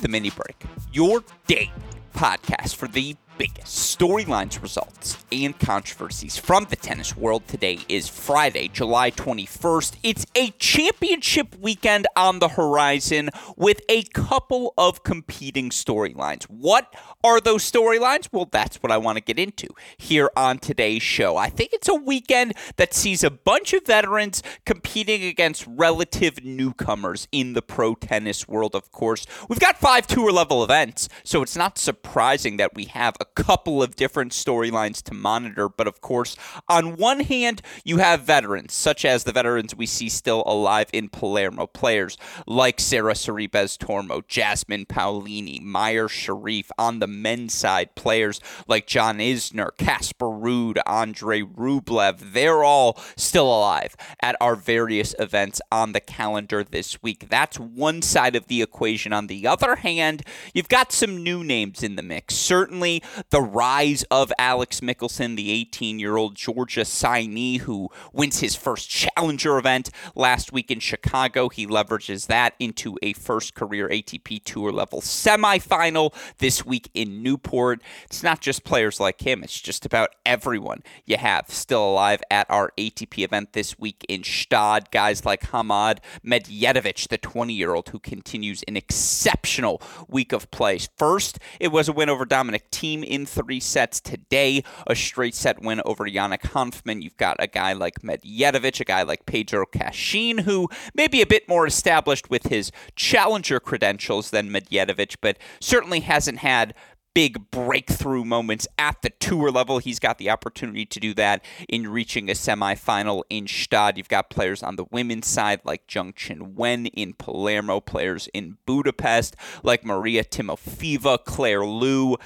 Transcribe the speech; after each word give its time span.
The 0.00 0.08
mini 0.08 0.30
break, 0.30 0.62
your 0.92 1.22
date 1.46 1.70
podcast 2.14 2.74
for 2.76 2.88
the 2.88 3.16
biggest 3.38 3.96
storylines, 3.96 4.60
results, 4.60 5.24
and 5.30 5.56
controversies 5.60 6.36
from 6.36 6.66
the 6.70 6.76
tennis 6.76 7.16
world. 7.16 7.46
Today 7.46 7.78
is 7.88 8.08
Friday, 8.08 8.66
July 8.66 9.12
21st. 9.12 9.96
It's 10.02 10.26
a 10.34 10.50
championship 10.58 11.56
weekend 11.56 12.08
on 12.16 12.40
the 12.40 12.48
horizon 12.48 13.30
with 13.56 13.80
a 13.88 14.02
couple 14.02 14.74
of 14.76 15.04
competing 15.04 15.70
storylines. 15.70 16.44
What 16.44 16.92
are 17.22 17.40
those 17.40 17.70
storylines? 17.70 18.28
Well, 18.32 18.48
that's 18.50 18.82
what 18.82 18.90
I 18.90 18.98
want 18.98 19.18
to 19.18 19.22
get 19.22 19.38
into 19.38 19.68
here 19.96 20.30
on 20.36 20.58
today's 20.58 21.02
show. 21.04 21.36
I 21.36 21.48
think 21.48 21.72
it's 21.72 21.88
a 21.88 21.94
weekend 21.94 22.54
that 22.76 22.92
sees 22.92 23.22
a 23.22 23.30
bunch 23.30 23.72
of 23.72 23.86
veterans 23.86 24.42
competing 24.66 25.22
against 25.22 25.64
relative 25.68 26.44
newcomers 26.44 27.28
in 27.30 27.52
the 27.52 27.62
pro 27.62 27.94
tennis 27.94 28.48
world, 28.48 28.74
of 28.74 28.90
course. 28.90 29.26
We've 29.48 29.60
got 29.60 29.78
five 29.78 30.08
tour 30.08 30.32
level 30.32 30.64
events, 30.64 31.08
so 31.22 31.42
it's 31.42 31.56
not 31.56 31.78
surprising 31.78 32.56
that 32.56 32.74
we 32.74 32.86
have 32.86 33.14
a 33.20 33.27
couple 33.34 33.82
of 33.82 33.96
different 33.96 34.32
storylines 34.32 35.02
to 35.04 35.14
monitor. 35.14 35.68
But 35.68 35.86
of 35.86 36.00
course, 36.00 36.36
on 36.68 36.96
one 36.96 37.20
hand, 37.20 37.62
you 37.84 37.98
have 37.98 38.22
veterans, 38.22 38.74
such 38.74 39.04
as 39.04 39.24
the 39.24 39.32
veterans 39.32 39.74
we 39.74 39.86
see 39.86 40.08
still 40.08 40.42
alive 40.46 40.88
in 40.92 41.08
Palermo, 41.08 41.66
players 41.66 42.16
like 42.46 42.80
Sarah 42.80 43.14
Sorribes 43.14 43.76
Tormo, 43.78 44.26
Jasmine 44.26 44.86
Paolini, 44.86 45.62
Mayar 45.62 46.08
Sherif. 46.08 46.70
On 46.78 46.98
the 46.98 47.06
men's 47.06 47.54
side, 47.54 47.94
players 47.94 48.40
like 48.66 48.86
John 48.86 49.18
Isner, 49.18 49.70
Casper 49.76 50.26
Ruud, 50.26 50.78
Andre 50.86 51.42
Rublev. 51.42 52.32
They're 52.32 52.64
all 52.64 52.98
still 53.16 53.46
alive 53.46 53.96
at 54.20 54.36
our 54.40 54.56
various 54.56 55.14
events 55.18 55.60
on 55.70 55.92
the 55.92 56.00
calendar 56.00 56.64
this 56.64 57.02
week. 57.02 57.28
That's 57.28 57.58
one 57.58 58.02
side 58.02 58.36
of 58.36 58.46
the 58.46 58.62
equation. 58.62 59.12
On 59.12 59.26
the 59.26 59.46
other 59.46 59.76
hand, 59.76 60.22
you've 60.54 60.68
got 60.68 60.92
some 60.92 61.22
new 61.22 61.44
names 61.44 61.82
in 61.82 61.96
the 61.96 62.02
mix. 62.02 62.34
Certainly, 62.34 63.02
the 63.30 63.40
rise 63.40 64.04
of 64.10 64.32
Alex 64.38 64.80
Michelsen, 64.80 65.36
the 65.36 65.50
18 65.50 65.98
year 65.98 66.16
old 66.16 66.34
Georgia 66.34 66.82
signee 66.82 67.60
who 67.60 67.88
wins 68.12 68.40
his 68.40 68.54
first 68.54 68.88
challenger 68.88 69.58
event 69.58 69.90
last 70.14 70.52
week 70.52 70.70
in 70.70 70.80
Chicago. 70.80 71.48
He 71.48 71.66
leverages 71.66 72.26
that 72.26 72.54
into 72.58 72.96
a 73.02 73.12
first 73.12 73.54
career 73.54 73.88
ATP 73.88 74.44
Tour 74.44 74.72
level 74.72 75.00
semifinal 75.00 76.14
this 76.38 76.64
week 76.64 76.90
in 76.94 77.22
Newport. 77.22 77.82
It's 78.04 78.22
not 78.22 78.40
just 78.40 78.64
players 78.64 79.00
like 79.00 79.20
him, 79.20 79.42
it's 79.42 79.60
just 79.60 79.84
about 79.84 80.10
everyone 80.24 80.82
you 81.04 81.16
have 81.16 81.50
still 81.50 81.90
alive 81.90 82.22
at 82.30 82.48
our 82.50 82.72
ATP 82.78 83.24
event 83.24 83.52
this 83.52 83.78
week 83.78 84.04
in 84.08 84.22
Gstaad. 84.22 84.90
Guys 84.90 85.24
like 85.24 85.42
Hamad 85.50 85.98
Medjedovic, 86.24 87.08
the 87.08 87.18
20 87.18 87.52
year 87.52 87.74
old 87.74 87.88
who 87.88 87.98
continues 87.98 88.62
an 88.68 88.76
exceptional 88.76 89.82
week 90.08 90.32
of 90.32 90.50
play. 90.50 90.78
First, 90.96 91.38
it 91.60 91.68
was 91.68 91.88
a 91.88 91.92
win 91.92 92.08
over 92.08 92.24
Dominic 92.24 92.70
Thiem 92.70 93.04
in 93.08 93.26
three 93.26 93.60
sets 93.60 94.00
today. 94.00 94.62
A 94.86 94.94
straight 94.94 95.34
set 95.34 95.62
win 95.62 95.80
over 95.84 96.04
Yannick 96.04 96.42
Hanfmann. 96.42 97.02
You've 97.02 97.16
got 97.16 97.36
a 97.38 97.46
guy 97.46 97.72
like 97.72 98.02
Medjedovic, 98.02 98.80
a 98.80 98.84
guy 98.84 99.02
like 99.02 99.26
Pedro 99.26 99.66
Cachin, 99.66 100.38
who 100.38 100.68
may 100.94 101.08
be 101.08 101.22
a 101.22 101.26
bit 101.26 101.48
more 101.48 101.66
established 101.66 102.30
with 102.30 102.46
his 102.46 102.70
challenger 102.94 103.60
credentials 103.60 104.30
than 104.30 104.50
Medjedovic, 104.50 105.16
but 105.20 105.38
certainly 105.60 106.00
hasn't 106.00 106.38
had 106.38 106.74
big 107.18 107.50
breakthrough 107.50 108.24
moments 108.24 108.68
at 108.78 109.02
the 109.02 109.10
tour 109.10 109.50
level. 109.50 109.78
He's 109.78 109.98
got 109.98 110.18
the 110.18 110.30
opportunity 110.30 110.86
to 110.86 111.00
do 111.00 111.14
that 111.14 111.44
in 111.68 111.88
reaching 111.88 112.30
a 112.30 112.32
semifinal 112.32 113.24
in 113.28 113.46
Gstaad. 113.46 113.96
You've 113.96 114.08
got 114.08 114.30
players 114.30 114.62
on 114.62 114.76
the 114.76 114.84
women's 114.92 115.26
side 115.26 115.60
like 115.64 115.84
Zheng 115.88 116.54
Wen 116.54 116.86
in 116.86 117.14
Palermo, 117.14 117.80
players 117.80 118.28
in 118.32 118.58
Budapest 118.66 119.34
like 119.64 119.84
Maria 119.84 120.22
Timofeeva, 120.22 121.24
Claire 121.24 121.64
Liu. 121.64 122.18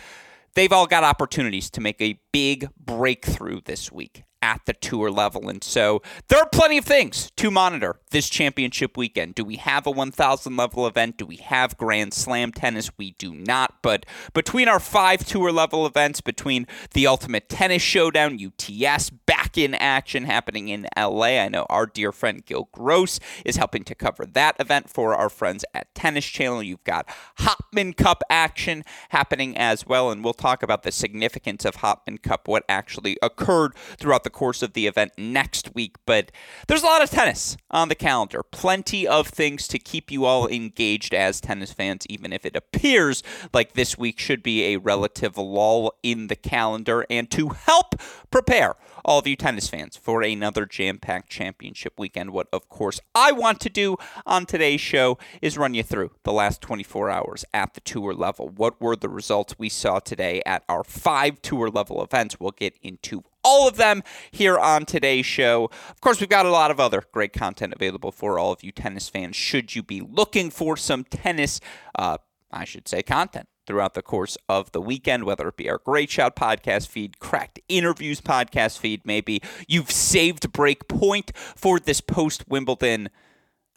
They've 0.54 0.72
all 0.72 0.86
got 0.86 1.04
opportunities 1.04 1.70
to 1.70 1.80
make 1.80 2.00
a 2.00 2.20
big 2.32 2.68
breakthrough 2.76 3.60
this 3.64 3.92
week 3.92 4.24
at 4.42 4.60
the 4.66 4.72
tour 4.72 5.10
level. 5.10 5.48
And 5.48 5.62
so 5.62 6.02
there 6.28 6.40
are 6.40 6.48
plenty 6.48 6.76
of 6.76 6.84
things 6.84 7.30
to 7.36 7.50
monitor 7.50 8.00
this 8.10 8.28
championship 8.28 8.96
weekend. 8.96 9.36
Do 9.36 9.44
we 9.44 9.56
have 9.56 9.86
a 9.86 9.90
1000 9.90 10.56
level 10.56 10.86
event? 10.86 11.16
Do 11.16 11.24
we 11.24 11.36
have 11.36 11.78
Grand 11.78 12.12
Slam 12.12 12.52
tennis? 12.52 12.90
We 12.98 13.12
do 13.12 13.32
not. 13.32 13.76
But 13.82 14.04
between 14.34 14.68
our 14.68 14.80
five 14.80 15.24
tour 15.24 15.52
level 15.52 15.86
events, 15.86 16.20
between 16.20 16.66
the 16.92 17.06
Ultimate 17.06 17.48
Tennis 17.48 17.82
Showdown, 17.82 18.38
UTS, 18.38 19.10
back 19.10 19.56
in 19.56 19.74
action 19.76 20.24
happening 20.24 20.68
in 20.68 20.88
LA, 20.96 21.38
I 21.38 21.48
know 21.48 21.64
our 21.70 21.86
dear 21.86 22.10
friend 22.10 22.44
Gil 22.44 22.68
Gross 22.72 23.20
is 23.44 23.56
helping 23.56 23.84
to 23.84 23.94
cover 23.94 24.26
that 24.26 24.56
event 24.58 24.90
for 24.90 25.14
our 25.14 25.28
friends 25.28 25.64
at 25.72 25.94
Tennis 25.94 26.26
Channel. 26.26 26.62
You've 26.64 26.84
got 26.84 27.08
Hopman 27.38 27.96
Cup 27.96 28.22
action 28.28 28.84
happening 29.10 29.56
as 29.56 29.86
well. 29.86 30.10
And 30.10 30.24
we'll 30.24 30.34
talk 30.34 30.62
about 30.62 30.82
the 30.82 30.92
significance 30.92 31.64
of 31.64 31.76
Hopman 31.76 32.21
Cup, 32.22 32.48
what 32.48 32.64
actually 32.68 33.16
occurred 33.22 33.74
throughout 33.98 34.24
the 34.24 34.30
course 34.30 34.62
of 34.62 34.72
the 34.72 34.86
event 34.86 35.12
next 35.18 35.74
week. 35.74 35.96
But 36.06 36.30
there's 36.68 36.82
a 36.82 36.86
lot 36.86 37.02
of 37.02 37.10
tennis 37.10 37.56
on 37.70 37.88
the 37.88 37.94
calendar. 37.94 38.42
Plenty 38.42 39.06
of 39.06 39.28
things 39.28 39.68
to 39.68 39.78
keep 39.78 40.10
you 40.10 40.24
all 40.24 40.48
engaged 40.48 41.14
as 41.14 41.40
tennis 41.40 41.72
fans, 41.72 42.06
even 42.08 42.32
if 42.32 42.46
it 42.46 42.56
appears 42.56 43.22
like 43.52 43.74
this 43.74 43.98
week 43.98 44.18
should 44.18 44.42
be 44.42 44.64
a 44.64 44.78
relative 44.78 45.36
lull 45.36 45.94
in 46.02 46.28
the 46.28 46.36
calendar. 46.36 47.04
And 47.10 47.30
to 47.32 47.50
help 47.50 47.94
prepare 48.30 48.74
all 49.04 49.18
of 49.18 49.26
you 49.26 49.36
tennis 49.36 49.68
fans 49.68 49.96
for 49.96 50.22
another 50.22 50.66
jam 50.66 50.98
packed 50.98 51.30
championship 51.30 51.94
weekend, 51.98 52.30
what 52.30 52.48
of 52.52 52.68
course 52.68 53.00
I 53.14 53.32
want 53.32 53.60
to 53.60 53.70
do 53.70 53.96
on 54.26 54.46
today's 54.46 54.80
show 54.80 55.18
is 55.40 55.58
run 55.58 55.74
you 55.74 55.82
through 55.82 56.12
the 56.22 56.32
last 56.32 56.60
24 56.60 57.10
hours 57.10 57.44
at 57.52 57.74
the 57.74 57.80
tour 57.80 58.14
level. 58.14 58.48
What 58.48 58.80
were 58.80 58.96
the 58.96 59.08
results 59.08 59.58
we 59.58 59.68
saw 59.68 59.98
today 59.98 60.42
at 60.46 60.64
our 60.68 60.84
five 60.84 61.42
tour 61.42 61.68
level 61.68 62.02
events? 62.02 62.38
We'll 62.38 62.52
get 62.52 62.76
into 62.82 63.24
all 63.44 63.66
of 63.66 63.76
them 63.76 64.02
here 64.30 64.58
on 64.58 64.84
today's 64.84 65.26
show. 65.26 65.70
Of 65.90 66.00
course, 66.00 66.20
we've 66.20 66.28
got 66.28 66.46
a 66.46 66.50
lot 66.50 66.70
of 66.70 66.78
other 66.78 67.02
great 67.12 67.32
content 67.32 67.72
available 67.74 68.12
for 68.12 68.38
all 68.38 68.52
of 68.52 68.62
you 68.62 68.72
tennis 68.72 69.08
fans. 69.08 69.36
Should 69.36 69.74
you 69.74 69.82
be 69.82 70.00
looking 70.00 70.50
for 70.50 70.76
some 70.76 71.04
tennis, 71.04 71.60
uh, 71.98 72.18
I 72.50 72.64
should 72.64 72.86
say, 72.86 73.02
content 73.02 73.48
throughout 73.66 73.94
the 73.94 74.02
course 74.02 74.36
of 74.48 74.72
the 74.72 74.80
weekend, 74.80 75.24
whether 75.24 75.48
it 75.48 75.56
be 75.56 75.70
our 75.70 75.78
Great 75.78 76.10
Shot 76.10 76.36
podcast 76.36 76.88
feed, 76.88 77.18
Cracked 77.20 77.60
Interviews 77.68 78.20
podcast 78.20 78.78
feed, 78.78 79.02
maybe 79.04 79.42
you've 79.68 79.90
saved 79.90 80.52
break 80.52 80.88
point 80.88 81.32
for 81.56 81.78
this 81.78 82.00
post 82.00 82.48
Wimbledon 82.48 83.08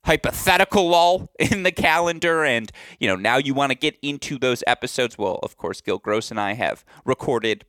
hypothetical 0.06 0.88
lull 0.88 1.32
in 1.40 1.64
the 1.64 1.72
calendar. 1.72 2.44
And 2.44 2.72
you 3.00 3.08
know 3.08 3.16
now 3.16 3.38
you 3.38 3.54
want 3.54 3.72
to 3.72 3.78
get 3.78 3.98
into 4.02 4.38
those 4.38 4.64
episodes. 4.68 5.18
Well 5.18 5.40
of 5.44 5.58
course 5.58 5.82
gil 5.82 5.98
gross 5.98 6.32
and 6.32 6.40
i 6.40 6.54
have 6.54 6.86
recorded 7.04 7.66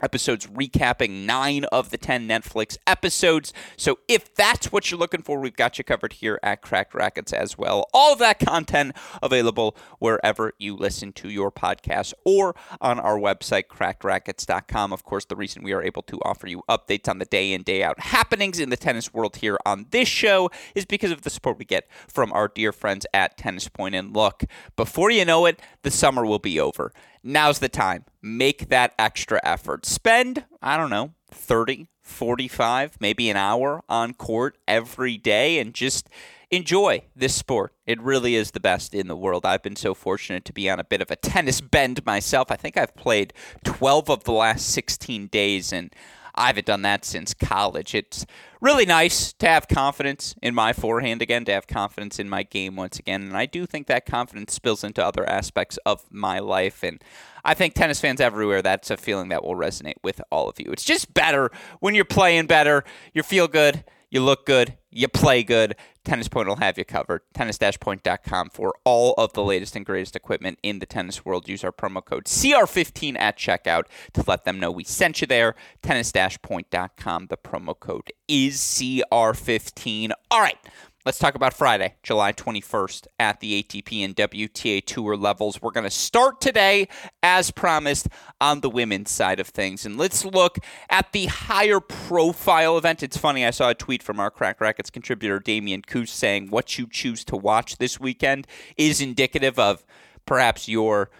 episodes 0.00 0.46
recapping 0.46 1.24
nine 1.24 1.64
of 1.64 1.90
the 1.90 1.98
10 1.98 2.28
Netflix 2.28 2.76
episodes. 2.86 3.52
So 3.76 3.98
if 4.08 4.34
that's 4.34 4.72
what 4.72 4.90
you're 4.90 5.00
looking 5.00 5.22
for, 5.22 5.40
we've 5.40 5.56
got 5.56 5.78
you 5.78 5.84
covered 5.84 6.14
here 6.14 6.38
at 6.42 6.62
Cracked 6.62 6.94
Racquets 6.94 7.32
as 7.32 7.56
well. 7.56 7.88
All 7.92 8.12
of 8.12 8.18
that 8.18 8.38
content 8.38 8.94
available 9.22 9.76
wherever 9.98 10.52
you 10.58 10.76
listen 10.76 11.12
to 11.14 11.28
your 11.28 11.50
podcast 11.50 12.12
or 12.24 12.54
on 12.80 12.98
our 12.98 13.18
website, 13.18 13.64
crackedracquets.com. 13.64 14.92
Of 14.92 15.04
course, 15.04 15.24
the 15.24 15.36
reason 15.36 15.62
we 15.62 15.72
are 15.72 15.82
able 15.82 16.02
to 16.02 16.18
offer 16.22 16.46
you 16.46 16.62
updates 16.68 17.08
on 17.08 17.18
the 17.18 17.24
day 17.24 17.52
in, 17.52 17.62
day 17.62 17.82
out 17.82 18.00
happenings 18.00 18.60
in 18.60 18.70
the 18.70 18.76
tennis 18.76 19.12
world 19.12 19.36
here 19.36 19.58
on 19.64 19.86
this 19.90 20.08
show 20.08 20.50
is 20.74 20.84
because 20.84 21.10
of 21.10 21.22
the 21.22 21.30
support 21.30 21.58
we 21.58 21.64
get 21.64 21.88
from 22.08 22.32
our 22.32 22.48
dear 22.48 22.72
friends 22.72 23.06
at 23.12 23.36
Tennis 23.36 23.68
Point. 23.68 23.94
And 23.94 24.14
look, 24.14 24.44
before 24.76 25.10
you 25.10 25.24
know 25.24 25.46
it, 25.46 25.60
the 25.82 25.90
summer 25.90 26.24
will 26.24 26.38
be 26.38 26.60
over 26.60 26.92
now's 27.26 27.58
the 27.58 27.68
time. 27.68 28.04
Make 28.22 28.68
that 28.68 28.94
extra 28.98 29.40
effort. 29.42 29.84
Spend, 29.84 30.44
I 30.62 30.76
don't 30.76 30.90
know, 30.90 31.12
30, 31.30 31.88
45, 32.02 32.98
maybe 33.00 33.28
an 33.28 33.36
hour 33.36 33.82
on 33.88 34.14
court 34.14 34.56
every 34.66 35.18
day 35.18 35.58
and 35.58 35.74
just 35.74 36.08
enjoy 36.50 37.02
this 37.14 37.34
sport. 37.34 37.74
It 37.86 38.00
really 38.00 38.36
is 38.36 38.52
the 38.52 38.60
best 38.60 38.94
in 38.94 39.08
the 39.08 39.16
world. 39.16 39.44
I've 39.44 39.62
been 39.62 39.76
so 39.76 39.94
fortunate 39.94 40.44
to 40.44 40.52
be 40.52 40.70
on 40.70 40.78
a 40.78 40.84
bit 40.84 41.02
of 41.02 41.10
a 41.10 41.16
tennis 41.16 41.60
bend 41.60 42.06
myself. 42.06 42.50
I 42.50 42.56
think 42.56 42.76
I've 42.76 42.94
played 42.94 43.32
12 43.64 44.08
of 44.08 44.24
the 44.24 44.32
last 44.32 44.68
16 44.70 45.26
days, 45.26 45.72
and 45.72 45.92
I 46.36 46.48
haven't 46.48 46.66
done 46.66 46.82
that 46.82 47.04
since 47.04 47.32
college. 47.32 47.94
It's 47.94 48.26
really 48.60 48.84
nice 48.84 49.32
to 49.34 49.48
have 49.48 49.68
confidence 49.68 50.34
in 50.42 50.54
my 50.54 50.72
forehand 50.72 51.22
again, 51.22 51.44
to 51.46 51.52
have 51.52 51.66
confidence 51.66 52.18
in 52.18 52.28
my 52.28 52.42
game 52.42 52.76
once 52.76 52.98
again. 52.98 53.22
And 53.22 53.36
I 53.36 53.46
do 53.46 53.64
think 53.64 53.86
that 53.86 54.06
confidence 54.06 54.52
spills 54.52 54.84
into 54.84 55.04
other 55.04 55.28
aspects 55.28 55.78
of 55.86 56.04
my 56.10 56.38
life. 56.38 56.82
And 56.82 57.02
I 57.44 57.54
think 57.54 57.74
tennis 57.74 58.00
fans 58.00 58.20
everywhere, 58.20 58.60
that's 58.60 58.90
a 58.90 58.96
feeling 58.96 59.28
that 59.28 59.44
will 59.44 59.54
resonate 59.54 59.96
with 60.02 60.20
all 60.30 60.48
of 60.48 60.60
you. 60.60 60.70
It's 60.72 60.84
just 60.84 61.14
better 61.14 61.50
when 61.80 61.94
you're 61.94 62.04
playing 62.04 62.46
better, 62.46 62.84
you 63.14 63.22
feel 63.22 63.48
good, 63.48 63.84
you 64.16 64.22
look 64.22 64.46
good, 64.46 64.78
you 64.90 65.08
play 65.08 65.42
good. 65.42 65.76
Tennis 66.02 66.26
Point 66.26 66.48
will 66.48 66.56
have 66.56 66.78
you 66.78 66.86
covered. 66.86 67.20
Tennis-point.com 67.34 68.48
for 68.48 68.72
all 68.84 69.12
of 69.18 69.34
the 69.34 69.44
latest 69.44 69.76
and 69.76 69.84
greatest 69.84 70.16
equipment 70.16 70.58
in 70.62 70.78
the 70.78 70.86
tennis 70.86 71.22
world. 71.22 71.46
Use 71.50 71.62
our 71.62 71.70
promo 71.70 72.02
code 72.02 72.24
CR15 72.24 73.18
at 73.18 73.36
checkout 73.36 73.82
to 74.14 74.24
let 74.26 74.44
them 74.46 74.58
know 74.58 74.70
we 74.70 74.84
sent 74.84 75.20
you 75.20 75.26
there. 75.26 75.54
Tennis-point.com. 75.82 77.26
The 77.26 77.36
promo 77.36 77.78
code 77.78 78.10
is 78.26 78.56
CR15. 78.56 80.12
All 80.30 80.40
right. 80.40 80.58
Let's 81.06 81.20
talk 81.20 81.36
about 81.36 81.54
Friday, 81.54 81.94
July 82.02 82.32
21st 82.32 83.06
at 83.20 83.38
the 83.38 83.62
ATP 83.62 84.04
and 84.04 84.16
WTA 84.16 84.84
Tour 84.84 85.16
levels. 85.16 85.62
We're 85.62 85.70
going 85.70 85.84
to 85.84 85.90
start 85.90 86.40
today, 86.40 86.88
as 87.22 87.52
promised, 87.52 88.08
on 88.40 88.58
the 88.58 88.68
women's 88.68 89.12
side 89.12 89.38
of 89.38 89.46
things. 89.46 89.86
And 89.86 89.96
let's 89.96 90.24
look 90.24 90.58
at 90.90 91.12
the 91.12 91.26
higher 91.26 91.78
profile 91.78 92.76
event. 92.76 93.04
It's 93.04 93.16
funny, 93.16 93.46
I 93.46 93.52
saw 93.52 93.70
a 93.70 93.74
tweet 93.76 94.02
from 94.02 94.18
our 94.18 94.32
Cracked 94.32 94.60
Racquets 94.60 94.90
contributor, 94.90 95.38
Damian 95.38 95.82
Kust, 95.82 96.12
saying 96.12 96.50
what 96.50 96.76
you 96.76 96.88
choose 96.90 97.24
to 97.26 97.36
watch 97.36 97.78
this 97.78 98.00
weekend 98.00 98.48
is 98.76 99.00
indicative 99.00 99.60
of 99.60 99.84
perhaps 100.24 100.66
your 100.66 101.10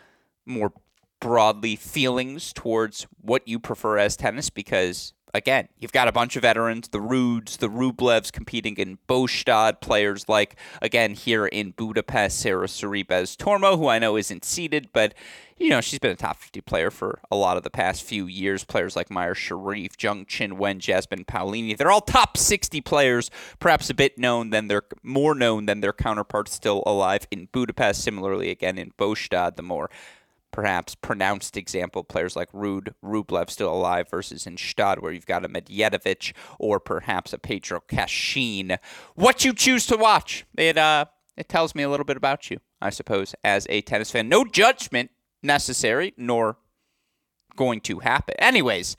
more 0.45 0.73
broadly 1.21 1.77
feelings 1.77 2.53
towards 2.53 3.07
what 3.21 3.47
you 3.47 3.61
prefer 3.61 3.99
as 3.99 4.17
tennis 4.17 4.51
because 4.51 5.13
again, 5.37 5.69
you've 5.79 5.93
got 5.93 6.09
a 6.09 6.13
bunch 6.13 6.37
of 6.37 6.43
veterans, 6.43 6.89
the 6.89 6.99
Ruuds, 6.99 7.59
the 7.59 7.69
Rublevs 7.69 8.33
competing 8.33 8.77
in 8.77 8.99
Båstad, 9.09 9.81
players 9.81 10.29
like, 10.29 10.57
again, 10.83 11.15
here 11.15 11.47
in 11.47 11.73
Budapest, 11.73 12.41
Sarah 12.41 12.67
Sorribes 12.67 13.37
Tormo, 13.37 13.79
who 13.79 13.89
I 13.89 13.99
know 13.99 14.17
isn't 14.17 14.45
seeded, 14.45 14.89
but, 14.93 15.15
you 15.59 15.69
know, 15.69 15.81
she's 15.81 15.99
been 15.99 16.11
a 16.11 16.17
top 16.17 16.39
50 16.39 16.61
player 16.63 16.91
for 16.91 17.21
a 17.31 17.37
lot 17.37 17.57
of 17.57 17.63
the 17.63 17.71
past 17.71 18.03
few 18.03 18.27
years. 18.27 18.65
Players 18.65 18.97
like 18.97 19.09
Mayar 19.09 19.35
Sharif, 19.35 19.97
Zheng 19.97 20.27
Qinwen, 20.27 20.79
Jasmine 20.79 21.25
Paolini, 21.25 21.77
they're 21.77 21.91
all 21.91 22.01
top 22.01 22.37
60 22.37 22.81
players, 22.81 23.31
perhaps 23.59 23.91
a 23.91 23.95
bit 23.95 24.19
known 24.19 24.51
than 24.51 24.69
their, 24.69 24.83
more 25.03 25.35
known 25.35 25.67
than 25.67 25.81
their 25.81 25.93
counterparts 25.93 26.55
still 26.55 26.83
alive 26.87 27.27
in 27.31 27.49
Budapest. 27.53 28.03
Similarly, 28.03 28.51
again, 28.51 28.79
in 28.79 28.93
Båstad, 28.99 29.57
the 29.57 29.63
more 29.63 29.91
perhaps 30.53 30.95
pronounced 30.95 31.57
example 31.57 32.03
players 32.05 32.37
like 32.37 32.51
Ruud 32.53 32.95
Rublev 33.05 33.51
still 33.51 33.73
alive 33.73 34.09
versus 34.11 34.47
in 34.47 34.57
Gstaad 34.57 35.01
where 35.01 35.13
you've 35.13 35.27
got 35.27 35.45
a 35.45 35.49
Medjedovic 35.49 36.35
or 36.59 36.81
perhaps 36.81 37.33
a 37.33 37.39
Pedro 37.39 37.81
Cachin. 37.81 38.79
What 39.15 39.45
you 39.45 39.53
choose 39.53 39.87
to 39.87 39.97
watch, 39.97 40.47
it 40.57 40.79
uh 40.79 41.07
it 41.37 41.49
tells 41.49 41.75
me 41.75 41.83
a 41.83 41.91
little 41.91 42.07
bit 42.07 42.17
about 42.17 42.51
you, 42.51 42.59
I 42.81 42.91
suppose, 42.91 43.35
as 43.45 43.67
a 43.69 43.83
tennis 43.83 44.11
fan. 44.11 44.29
No 44.29 44.45
judgment 44.45 45.11
necessary, 45.43 46.15
nor 46.17 46.57
going 47.57 47.81
to 47.83 47.99
happen. 48.01 48.35
Anyways, 48.39 48.97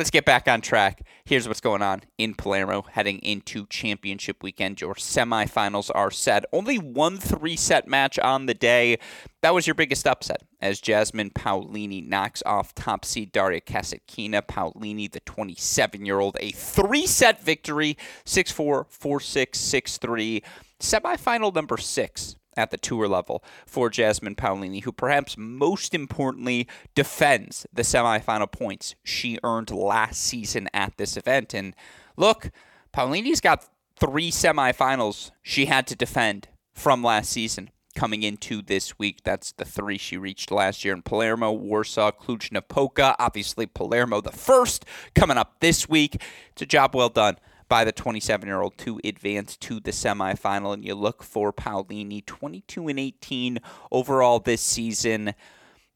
let's 0.00 0.10
get 0.10 0.24
back 0.24 0.48
on 0.48 0.62
track. 0.62 1.02
Here's 1.26 1.46
what's 1.46 1.60
going 1.60 1.82
on 1.82 2.00
in 2.16 2.34
Palermo 2.34 2.86
heading 2.90 3.18
into 3.18 3.66
championship 3.66 4.42
weekend. 4.42 4.80
Your 4.80 4.94
semifinals 4.94 5.90
are 5.94 6.10
set. 6.10 6.46
Only 6.54 6.78
one 6.78 7.18
three 7.18 7.54
set 7.54 7.86
match 7.86 8.18
on 8.18 8.46
the 8.46 8.54
day. 8.54 8.98
That 9.42 9.52
was 9.52 9.66
your 9.66 9.74
biggest 9.74 10.06
upset 10.06 10.42
as 10.58 10.80
Jasmine 10.80 11.32
Paolini 11.32 12.08
knocks 12.08 12.42
off 12.46 12.74
top 12.74 13.04
seed 13.04 13.30
Daria 13.30 13.60
Kasatkina. 13.60 14.40
Paolini, 14.40 15.12
the 15.12 15.20
27 15.20 16.06
year 16.06 16.18
old, 16.18 16.38
a 16.40 16.50
three 16.52 17.06
set 17.06 17.42
victory 17.42 17.98
6 18.24 18.50
4, 18.50 18.86
4 18.88 19.20
6, 19.20 19.58
6 19.58 19.98
3. 19.98 20.42
Semifinal 20.80 21.54
number 21.54 21.76
six 21.76 22.36
at 22.56 22.70
the 22.70 22.76
tour 22.76 23.08
level 23.08 23.42
for 23.66 23.90
Jasmine 23.90 24.34
Paolini, 24.34 24.82
who 24.82 24.92
perhaps 24.92 25.36
most 25.36 25.94
importantly 25.94 26.66
defends 26.94 27.66
the 27.72 27.82
semifinal 27.82 28.50
points 28.50 28.94
she 29.04 29.38
earned 29.42 29.70
last 29.70 30.20
season 30.20 30.68
at 30.74 30.96
this 30.96 31.16
event. 31.16 31.54
And 31.54 31.74
look, 32.16 32.50
Paolini's 32.94 33.40
got 33.40 33.68
three 33.98 34.30
semifinals 34.30 35.30
she 35.42 35.66
had 35.66 35.86
to 35.88 35.96
defend 35.96 36.48
from 36.72 37.02
last 37.02 37.30
season 37.30 37.70
coming 37.94 38.22
into 38.22 38.62
this 38.62 38.98
week. 38.98 39.18
That's 39.24 39.52
the 39.52 39.64
three 39.64 39.98
she 39.98 40.16
reached 40.16 40.50
last 40.50 40.84
year 40.84 40.94
in 40.94 41.02
Palermo, 41.02 41.52
Warsaw, 41.52 42.12
Cluj-Napoca. 42.12 43.16
Obviously, 43.18 43.66
Palermo 43.66 44.20
the 44.20 44.32
first 44.32 44.84
coming 45.14 45.36
up 45.36 45.56
this 45.60 45.88
week. 45.88 46.22
It's 46.52 46.62
a 46.62 46.66
job 46.66 46.94
well 46.94 47.08
done 47.08 47.36
by 47.70 47.84
the 47.84 47.92
27 47.92 48.46
year 48.46 48.60
old 48.60 48.76
to 48.76 49.00
advance 49.04 49.56
to 49.56 49.80
the 49.80 49.92
semifinal. 49.92 50.74
And 50.74 50.84
you 50.84 50.94
look 50.94 51.22
for 51.22 51.52
Paolini, 51.52 52.26
22 52.26 52.88
and 52.88 53.00
18 53.00 53.60
overall 53.90 54.40
this 54.40 54.60
season. 54.60 55.34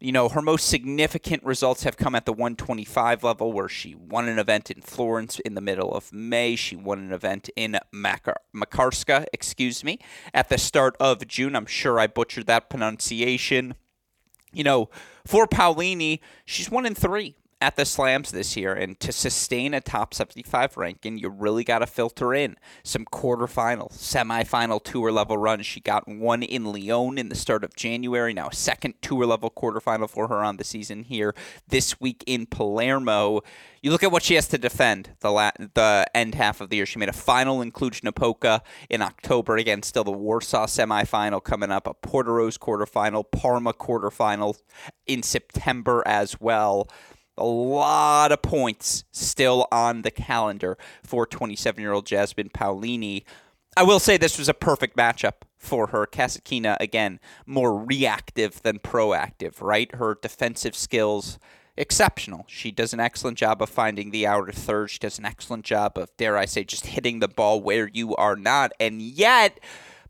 You 0.01 0.13
know, 0.13 0.29
her 0.29 0.41
most 0.41 0.69
significant 0.69 1.45
results 1.45 1.83
have 1.83 1.97
come 1.97 2.15
at 2.15 2.27
the 2.27 2.33
125 2.33 3.25
level, 3.25 3.53
where 3.53 3.69
she 3.69 3.95
won 3.95 4.29
an 4.29 4.39
event 4.39 4.71
in 4.71 4.83
Florence 4.83 5.39
in 5.41 5.55
the 5.55 5.61
middle 5.61 5.93
of 5.93 6.13
May. 6.13 6.57
She 6.57 6.77
won 6.77 6.99
an 7.01 7.13
event 7.13 7.51
in 7.57 7.79
Makar- 7.93 8.41
Makarska, 8.55 9.27
excuse 9.33 9.83
me, 9.83 9.99
at 10.33 10.49
the 10.51 10.59
start 10.59 10.97
of 11.01 11.27
June. 11.27 11.57
I'm 11.57 11.67
sure 11.67 11.99
I 11.99 12.07
butchered 12.07 12.47
that 12.47 12.71
pronunciation. 12.71 13.75
You 14.53 14.63
know, 14.63 14.91
for 15.27 15.47
Paolini, 15.47 16.21
she's 16.45 16.71
one 16.71 16.87
in 16.87 16.95
three 16.95 17.35
at 17.65 17.77
the 17.77 17.87
slams 17.87 18.31
this 18.31 18.59
year, 18.59 18.75
and 18.75 19.01
to 19.01 19.11
sustain 19.11 19.73
a 19.73 19.81
top 19.81 20.13
75 20.13 20.77
ranking, 20.77 21.17
you 21.17 21.31
really 21.31 21.65
got 21.65 21.79
to 21.79 21.87
filter 21.87 22.35
in 22.35 22.57
some 22.83 23.07
quarterfinal, 23.07 23.91
semifinal 23.91 24.85
tour 24.85 25.11
level 25.11 25.39
runs. 25.39 25.65
She 25.65 25.81
got 25.81 26.07
one 26.07 26.43
in 26.43 26.67
Lyon 26.67 27.17
in 27.17 27.31
the 27.31 27.35
start 27.35 27.65
of 27.65 27.75
January, 27.75 28.35
now 28.35 28.51
second 28.51 29.01
tour 29.01 29.25
level 29.25 29.51
quarterfinal 29.51 30.11
for 30.11 30.29
her 30.29 30.45
on 30.45 30.59
the 30.59 30.65
season 30.65 31.05
here 31.05 31.35
this 31.67 31.99
week 31.99 32.23
in 32.27 32.45
Palermo. 32.45 33.41
You 33.81 33.91
look 33.91 34.03
at 34.03 34.13
what 34.13 34.23
she 34.23 34.35
has 34.35 34.49
to 34.49 34.59
defend 34.59 35.11
the 35.21 35.31
la- 35.31 35.51
the 35.59 36.07
end 36.15 36.35
half 36.35 36.61
of 36.61 36.69
the 36.69 36.77
year. 36.77 36.87
She 36.87 36.99
made 36.99 37.09
a 37.09 37.15
final 37.15 37.63
in 37.63 37.73
Cluj-Napoca 37.73 38.63
in 38.91 39.01
October. 39.03 39.57
Again, 39.57 39.83
still 39.83 40.05
the 40.05 40.11
Warsaw 40.11 40.67
semifinal 40.67 41.43
coming 41.43 41.71
up, 41.71 41.87
a 41.87 41.95
Porto 41.95 42.31
Portorož 42.31 42.59
quarterfinal, 42.59 43.31
Parma 43.31 43.73
quarterfinal 43.73 44.59
in 45.07 45.23
September 45.23 46.03
as 46.07 46.41
well. 46.41 46.89
A 47.37 47.45
lot 47.45 48.31
of 48.33 48.43
points 48.43 49.05
still 49.11 49.67
on 49.73 50.03
the 50.03 50.11
calendar 50.11 50.79
for 51.03 51.27
27 51.27 51.81
year 51.81 51.93
old 51.93 52.07
Jasmine 52.07 52.51
Paolini. 52.51 53.25
I 53.77 53.83
will 53.83 53.99
say 53.99 54.17
this 54.17 54.39
was 54.39 54.49
a 54.49 54.55
perfect 54.55 54.97
matchup 54.97 55.43
for 55.57 55.89
her. 55.89 56.07
Kasatkina, 56.07 56.77
again, 56.79 57.19
more 57.45 57.77
reactive 57.77 58.63
than 58.63 58.79
proactive, 58.79 59.61
right? 59.61 59.93
Her 59.95 60.17
defensive 60.21 60.77
skills, 60.77 61.39
exceptional. 61.77 62.45
She 62.49 62.71
does 62.71 62.93
an 62.93 63.01
excellent 63.01 63.39
job 63.39 63.61
of 63.61 63.69
finding 63.69 64.11
the 64.11 64.27
outer 64.27 64.53
third. 64.53 64.91
She 64.91 64.99
does 64.99 65.19
an 65.19 65.25
excellent 65.25 65.65
job 65.65 65.99
of, 65.99 66.17
dare 66.17 66.37
I 66.37 66.45
say, 66.45 66.63
just 66.63 66.87
hitting 66.87 67.19
the 67.19 67.29
ball 67.29 67.61
where 67.61 67.91
you 67.93 68.15
are 68.15 68.37
not. 68.37 68.73
And 68.79 69.03
yet, 69.03 69.59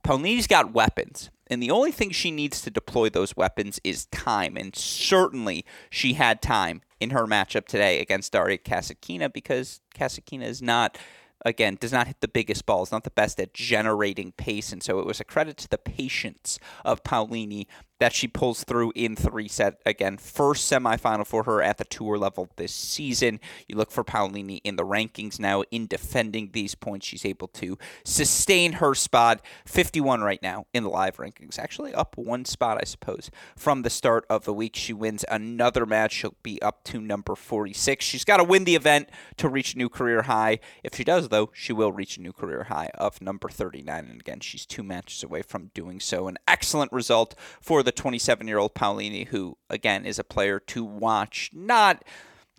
Paolini's 0.02 0.47
got 0.47 0.75
weapons. 0.75 1.31
And 1.48 1.62
the 1.62 1.70
only 1.70 1.92
thing 1.92 2.10
she 2.10 2.30
needs 2.30 2.62
to 2.62 2.70
deploy 2.70 3.10
those 3.10 3.36
weapons 3.36 3.80
is 3.84 4.06
time. 4.06 4.56
And 4.56 4.74
certainly 4.74 5.64
she 5.90 6.14
had 6.14 6.40
time 6.40 6.82
in 7.00 7.10
her 7.10 7.26
matchup 7.26 7.66
today 7.66 8.00
against 8.00 8.32
Daria 8.32 8.58
Kasatkina 8.58 9.32
because 9.32 9.80
Kasatkina 9.94 10.44
is 10.44 10.62
not 10.62 10.98
again, 11.44 11.76
does 11.78 11.92
not 11.92 12.06
hit 12.06 12.20
the 12.20 12.28
biggest 12.28 12.64
balls, 12.64 12.90
not 12.90 13.04
the 13.04 13.10
best 13.10 13.38
at 13.38 13.52
generating 13.52 14.32
pace. 14.32 14.72
And 14.72 14.82
so 14.82 14.98
it 14.98 15.06
was 15.06 15.20
a 15.20 15.24
credit 15.24 15.56
to 15.58 15.68
the 15.68 15.78
patience 15.78 16.58
of 16.84 17.04
Paolini 17.04 17.66
that 18.04 18.12
she 18.12 18.28
pulls 18.28 18.64
through 18.64 18.92
in 18.94 19.16
three 19.16 19.49
set 19.49 19.80
again. 19.87 20.18
First 20.18 20.70
semifinal 20.70 21.26
for 21.26 21.44
her 21.44 21.62
at 21.62 21.78
the 21.78 21.87
tour 21.87 22.18
level 22.18 22.50
this 22.56 22.70
season. 22.70 23.40
You 23.66 23.76
look 23.76 23.90
for 23.90 24.04
Paolini 24.04 24.61
in 24.62 24.76
the 24.76 24.84
rankings 24.84 25.40
now 25.40 25.62
in 25.70 25.87
defending 25.87 26.50
these 26.52 26.75
points. 26.75 27.06
She's 27.06 27.25
able 27.25 27.49
to 27.49 27.78
sustain 28.04 28.75
her 28.75 28.94
spot. 28.94 29.40
51 29.64 30.20
right 30.20 30.42
now 30.42 30.66
in 30.75 30.82
the 30.82 30.90
live 30.90 31.16
rankings. 31.16 31.58
Actually 31.58 31.94
up 31.94 32.18
one 32.18 32.44
spot, 32.44 32.76
I 32.78 32.84
suppose, 32.84 33.30
from 33.56 33.80
the 33.80 33.88
start 33.88 34.26
of 34.28 34.44
the 34.44 34.52
week. 34.52 34.76
She 34.76 34.92
wins 34.92 35.25
another 35.30 35.87
match. 35.87 36.12
She'll 36.12 36.34
be 36.42 36.61
up 36.61 36.84
to 36.84 37.00
number 37.00 37.34
46. 37.34 38.04
She's 38.04 38.26
got 38.26 38.37
to 38.37 38.44
win 38.44 38.64
the 38.64 38.76
event 38.76 39.08
to 39.38 39.49
reach 39.49 39.73
a 39.73 39.78
new 39.78 39.88
career 39.88 40.25
high. 40.25 40.58
If 40.82 40.94
she 40.94 41.04
does, 41.04 41.30
though, 41.30 41.49
she 41.54 41.73
will 41.73 41.90
reach 41.90 42.18
a 42.18 42.20
new 42.20 42.34
career 42.34 42.64
high 42.64 42.90
of 42.96 43.23
number 43.23 43.49
39. 43.49 44.04
And 44.04 44.20
again, 44.20 44.40
she's 44.40 44.66
two 44.66 44.82
matches 44.82 45.23
away 45.23 45.40
from 45.40 45.70
doing 45.73 46.00
so. 46.00 46.28
An 46.28 46.37
excellent 46.46 46.92
result 46.92 47.34
for 47.62 47.82
the 47.82 47.93
27 47.94 48.46
year 48.46 48.58
old 48.58 48.74
Paolini, 48.74 49.28
who, 49.28 49.56
again, 49.70 50.04
is 50.04 50.18
a 50.18 50.24
player 50.24 50.60
to 50.60 50.84
watch. 50.84 51.50
Not 51.52 52.04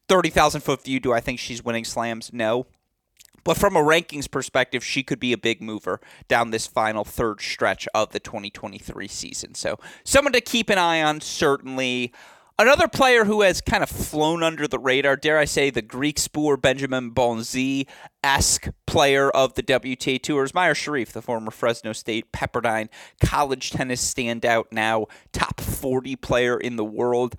30,000 0.07 0.61
foot 0.61 0.83
view. 0.83 0.99
Do 0.99 1.13
I 1.13 1.19
think 1.19 1.39
she's 1.39 1.63
winning 1.63 1.85
slams? 1.85 2.31
No. 2.33 2.67
But 3.43 3.57
from 3.57 3.75
a 3.75 3.81
rankings 3.81 4.29
perspective, 4.29 4.83
she 4.83 5.03
could 5.03 5.19
be 5.19 5.31
a 5.31 5.37
big 5.37 5.61
mover 5.61 6.01
down 6.27 6.49
this 6.49 6.65
final 6.65 7.03
third 7.03 7.41
stretch 7.41 7.87
of 7.93 8.11
the 8.11 8.19
2023 8.19 9.07
season. 9.07 9.53
So, 9.53 9.77
someone 10.03 10.33
to 10.33 10.41
keep 10.41 10.69
an 10.69 10.79
eye 10.79 11.03
on, 11.03 11.21
certainly. 11.21 12.11
Another 12.57 12.88
player 12.88 13.25
who 13.25 13.41
has 13.41 13.59
kind 13.59 13.83
of 13.83 13.89
flown 13.89 14.41
under 14.41 14.65
the 14.65 14.79
radar, 14.79 15.17
dare 15.17 15.38
I 15.38 15.43
say, 15.43 15.69
the 15.69 15.81
Griekspoor 15.81 16.62
Benjamin 16.62 17.12
Bonzi 17.12 17.85
esque 18.24 18.69
player 18.88 19.29
of 19.29 19.55
the 19.55 19.63
WTA 19.63 20.21
Tour 20.21 20.45
is 20.45 20.53
Mayar 20.53 20.71
Sherif, 20.71 21.12
the 21.12 21.21
former 21.21 21.51
Fresno 21.51 21.91
State 21.91 22.31
Pepperdine 22.31 22.88
college 23.21 23.71
tennis 23.71 24.01
standout, 24.13 24.65
now 24.71 25.07
top 25.33 25.59
40 25.59 26.15
player 26.15 26.57
in 26.57 26.77
the 26.77 26.85
world. 26.85 27.35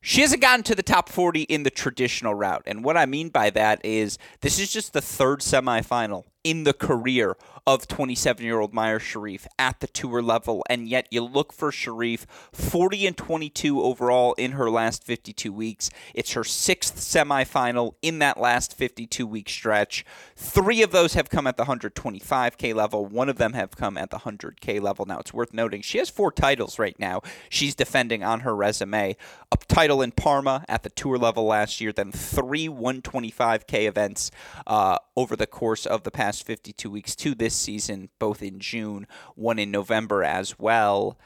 She 0.00 0.22
hasn't 0.22 0.40
gotten 0.40 0.62
to 0.62 0.74
the 0.74 0.82
top 0.82 1.10
40 1.10 1.42
in 1.42 1.64
the 1.64 1.70
traditional 1.70 2.34
route. 2.34 2.62
And 2.64 2.82
what 2.82 2.96
I 2.96 3.04
mean 3.04 3.28
by 3.28 3.50
that 3.50 3.84
is 3.84 4.16
this 4.40 4.58
is 4.58 4.72
just 4.72 4.94
the 4.94 5.02
third 5.02 5.40
semifinal 5.40 6.24
in 6.44 6.64
the 6.64 6.72
career 6.72 7.36
of 7.66 7.88
27 7.88 8.44
year 8.44 8.60
old 8.60 8.74
Mayar 8.74 9.00
Sherif 9.00 9.46
at 9.58 9.80
the 9.80 9.86
tour 9.86 10.22
level. 10.22 10.64
And 10.68 10.86
yet 10.86 11.08
you 11.10 11.22
look 11.22 11.52
for 11.52 11.70
Sherif 11.70 12.26
40 12.52 13.06
and 13.06 13.16
22 13.16 13.82
overall 13.82 14.34
in 14.34 14.52
her 14.52 14.70
last 14.70 15.02
52 15.02 15.52
weeks. 15.52 15.90
It's 16.14 16.32
her 16.34 16.44
sixth 16.44 16.96
semifinal 16.96 17.94
in 18.02 18.18
that 18.18 18.38
last 18.38 18.76
52 18.76 19.26
week 19.26 19.48
stretch. 19.48 20.04
Three 20.36 20.82
of 20.82 20.92
those 20.92 21.14
have 21.14 21.30
come 21.30 21.46
at 21.46 21.56
the 21.56 21.64
125K 21.64 22.74
level, 22.74 23.06
one 23.06 23.28
of 23.28 23.38
them 23.38 23.54
have 23.54 23.76
come 23.76 23.96
at 23.96 24.10
the 24.10 24.18
100K 24.18 24.80
level. 24.80 25.06
Now, 25.06 25.18
it's 25.18 25.32
worth 25.32 25.54
noting 25.54 25.80
she 25.80 25.98
has 25.98 26.10
four 26.10 26.30
titles 26.30 26.78
right 26.78 26.98
now 26.98 27.22
she's 27.48 27.74
defending 27.74 28.22
on 28.22 28.40
her 28.40 28.54
resume 28.54 29.16
a 29.52 29.56
title 29.68 30.02
in 30.02 30.10
Parma 30.10 30.64
at 30.68 30.82
the 30.82 30.90
tour 30.90 31.16
level 31.16 31.44
last 31.44 31.80
year, 31.80 31.92
then 31.92 32.12
three 32.12 32.68
125K 32.68 33.86
events 33.86 34.30
uh, 34.66 34.98
over 35.16 35.36
the 35.36 35.46
course 35.46 35.86
of 35.86 36.02
the 36.02 36.10
past 36.10 36.33
52 36.42 36.90
weeks 36.90 37.14
to 37.16 37.34
this 37.34 37.54
season, 37.54 38.08
both 38.18 38.42
in 38.42 38.58
June, 38.58 39.06
one 39.34 39.58
in 39.58 39.70
November 39.70 40.22
as 40.22 40.58
well. 40.58 41.18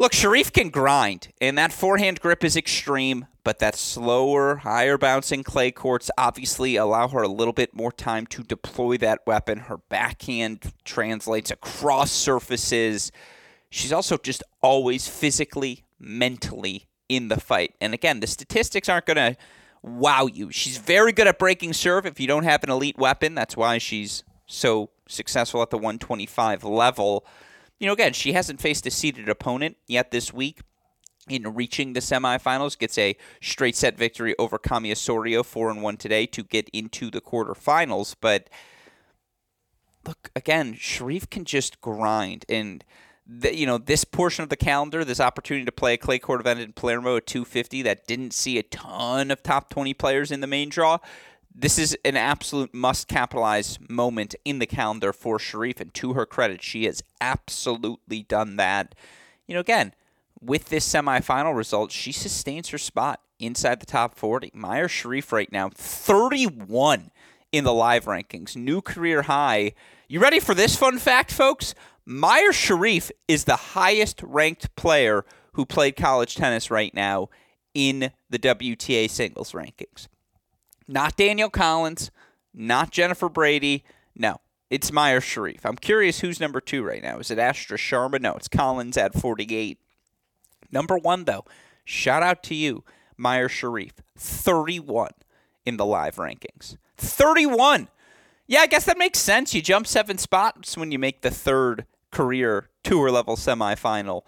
Look, 0.00 0.12
Sherif 0.12 0.52
can 0.52 0.70
grind, 0.70 1.32
and 1.40 1.58
that 1.58 1.72
forehand 1.72 2.20
grip 2.20 2.44
is 2.44 2.56
extreme, 2.56 3.26
but 3.42 3.58
that 3.58 3.74
slower, 3.74 4.56
higher 4.56 4.96
bouncing 4.96 5.42
clay 5.42 5.72
courts 5.72 6.08
obviously 6.16 6.76
allow 6.76 7.08
her 7.08 7.22
a 7.22 7.28
little 7.28 7.52
bit 7.52 7.74
more 7.74 7.90
time 7.90 8.24
to 8.28 8.44
deploy 8.44 8.96
that 8.98 9.22
weapon. 9.26 9.58
Her 9.58 9.78
backhand 9.88 10.72
translates 10.84 11.50
across 11.50 12.12
surfaces. 12.12 13.10
She's 13.70 13.92
also 13.92 14.18
just 14.18 14.44
always 14.62 15.08
physically, 15.08 15.84
mentally 15.98 16.86
in 17.08 17.26
the 17.26 17.40
fight. 17.40 17.74
And 17.80 17.92
again, 17.92 18.20
the 18.20 18.28
statistics 18.28 18.88
aren't 18.88 19.06
going 19.06 19.16
to 19.16 19.36
wow 19.96 20.26
you. 20.26 20.50
She's 20.50 20.78
very 20.78 21.12
good 21.12 21.26
at 21.26 21.38
breaking 21.38 21.72
serve 21.72 22.06
if 22.06 22.20
you 22.20 22.26
don't 22.26 22.44
have 22.44 22.62
an 22.64 22.70
elite 22.70 22.98
weapon. 22.98 23.34
That's 23.34 23.56
why 23.56 23.78
she's 23.78 24.24
so 24.46 24.90
successful 25.08 25.62
at 25.62 25.70
the 25.70 25.78
125 25.78 26.64
level. 26.64 27.26
You 27.78 27.86
know, 27.86 27.92
again, 27.92 28.12
she 28.12 28.32
hasn't 28.32 28.60
faced 28.60 28.86
a 28.86 28.90
seeded 28.90 29.28
opponent 29.28 29.76
yet 29.86 30.10
this 30.10 30.32
week. 30.32 30.60
In 31.28 31.54
reaching 31.54 31.92
the 31.92 32.00
semifinals, 32.00 32.78
gets 32.78 32.96
a 32.96 33.14
straight 33.42 33.76
set 33.76 33.98
victory 33.98 34.34
over 34.38 34.58
Camila 34.58 34.92
Osorio, 34.92 35.42
four 35.42 35.68
and 35.68 35.82
one 35.82 35.98
today, 35.98 36.24
to 36.24 36.42
get 36.42 36.70
into 36.70 37.10
the 37.10 37.20
quarterfinals. 37.20 38.16
But 38.18 38.48
look, 40.06 40.30
again, 40.34 40.72
Sherif 40.74 41.28
can 41.28 41.44
just 41.44 41.82
grind, 41.82 42.46
and 42.48 42.82
the, 43.28 43.54
you 43.54 43.66
know 43.66 43.78
this 43.78 44.04
portion 44.04 44.42
of 44.42 44.48
the 44.48 44.56
calendar, 44.56 45.04
this 45.04 45.20
opportunity 45.20 45.64
to 45.64 45.72
play 45.72 45.94
a 45.94 45.98
clay 45.98 46.18
court 46.18 46.40
event 46.40 46.60
in 46.60 46.72
Palermo 46.72 47.16
at 47.16 47.26
250 47.26 47.82
that 47.82 48.06
didn't 48.06 48.32
see 48.32 48.58
a 48.58 48.62
ton 48.62 49.30
of 49.30 49.42
top 49.42 49.68
20 49.68 49.92
players 49.94 50.30
in 50.30 50.40
the 50.40 50.46
main 50.46 50.68
draw 50.68 50.98
this 51.60 51.78
is 51.78 51.98
an 52.04 52.16
absolute 52.16 52.72
must 52.72 53.08
capitalize 53.08 53.78
moment 53.88 54.36
in 54.44 54.60
the 54.60 54.66
calendar 54.66 55.12
for 55.12 55.38
Sherif, 55.38 55.80
and 55.80 55.92
to 55.94 56.12
her 56.12 56.24
credit, 56.24 56.62
she 56.62 56.84
has 56.84 57.02
absolutely 57.20 58.22
done 58.22 58.56
that. 58.56 58.94
You 59.48 59.54
know, 59.54 59.60
again, 59.60 59.92
with 60.40 60.66
this 60.66 60.88
semifinal 60.88 61.56
result, 61.56 61.90
she 61.90 62.12
sustains 62.12 62.68
her 62.68 62.78
spot 62.78 63.20
inside 63.40 63.80
the 63.80 63.86
top 63.86 64.14
40. 64.14 64.52
Mayar 64.52 64.86
Sherif 64.86 65.32
right 65.32 65.50
now, 65.50 65.70
31 65.74 67.10
in 67.50 67.64
the 67.64 67.74
live 67.74 68.04
rankings, 68.04 68.54
new 68.54 68.80
career 68.80 69.22
high. 69.22 69.72
You 70.06 70.20
ready 70.20 70.38
for 70.38 70.54
this 70.54 70.76
fun 70.76 70.98
fact, 70.98 71.32
folks? 71.32 71.74
Mayar 72.08 72.52
Sherif 72.52 73.10
is 73.28 73.44
the 73.44 73.56
highest 73.56 74.22
ranked 74.22 74.74
player 74.76 75.26
who 75.52 75.66
played 75.66 75.94
college 75.94 76.36
tennis 76.36 76.70
right 76.70 76.94
now 76.94 77.28
in 77.74 78.12
the 78.30 78.38
WTA 78.38 79.10
singles 79.10 79.52
rankings. 79.52 80.08
Not 80.86 81.16
Danielle 81.16 81.50
Collins, 81.50 82.10
not 82.54 82.92
Jennifer 82.92 83.28
Brady. 83.28 83.84
No, 84.16 84.38
it's 84.70 84.90
Mayar 84.90 85.20
Sherif. 85.20 85.60
I'm 85.64 85.76
curious 85.76 86.20
who's 86.20 86.40
number 86.40 86.62
two 86.62 86.82
right 86.82 87.02
now. 87.02 87.18
Is 87.18 87.30
it 87.30 87.38
Astra 87.38 87.76
Sharma? 87.76 88.18
No, 88.22 88.32
it's 88.32 88.48
Collins 88.48 88.96
at 88.96 89.12
48. 89.12 89.78
Number 90.72 90.96
one, 90.96 91.24
though, 91.24 91.44
shout 91.84 92.22
out 92.22 92.42
to 92.44 92.54
you, 92.54 92.84
Mayar 93.20 93.48
Sherif, 93.48 93.92
31 94.16 95.10
in 95.66 95.76
the 95.76 95.84
live 95.84 96.16
rankings. 96.16 96.78
31. 96.96 97.88
Yeah, 98.46 98.60
I 98.60 98.66
guess 98.66 98.86
that 98.86 98.96
makes 98.96 99.18
sense. 99.18 99.52
You 99.52 99.60
jump 99.60 99.86
seven 99.86 100.16
spots 100.16 100.74
when 100.74 100.90
you 100.90 100.98
make 100.98 101.20
the 101.20 101.30
third 101.30 101.84
career 102.10 102.70
tour 102.84 103.10
level 103.10 103.36
semifinal. 103.36 104.22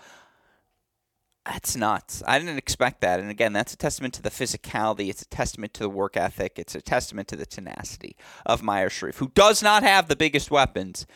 That's 1.46 1.74
nuts. 1.74 2.22
I 2.26 2.38
didn't 2.38 2.58
expect 2.58 3.00
that. 3.00 3.18
And 3.18 3.30
again, 3.30 3.52
that's 3.52 3.72
a 3.72 3.76
testament 3.76 4.14
to 4.14 4.22
the 4.22 4.30
physicality. 4.30 5.08
It's 5.08 5.22
a 5.22 5.28
testament 5.28 5.72
to 5.74 5.82
the 5.84 5.88
work 5.88 6.16
ethic. 6.16 6.58
It's 6.58 6.74
a 6.74 6.82
testament 6.82 7.28
to 7.28 7.36
the 7.36 7.46
tenacity 7.46 8.16
of 8.44 8.60
Mayar 8.60 8.88
Sherif, 8.88 9.16
who 9.16 9.28
does 9.28 9.62
not 9.62 9.82
have 9.82 10.08
the 10.08 10.16
biggest 10.16 10.50
weapons, 10.50 11.06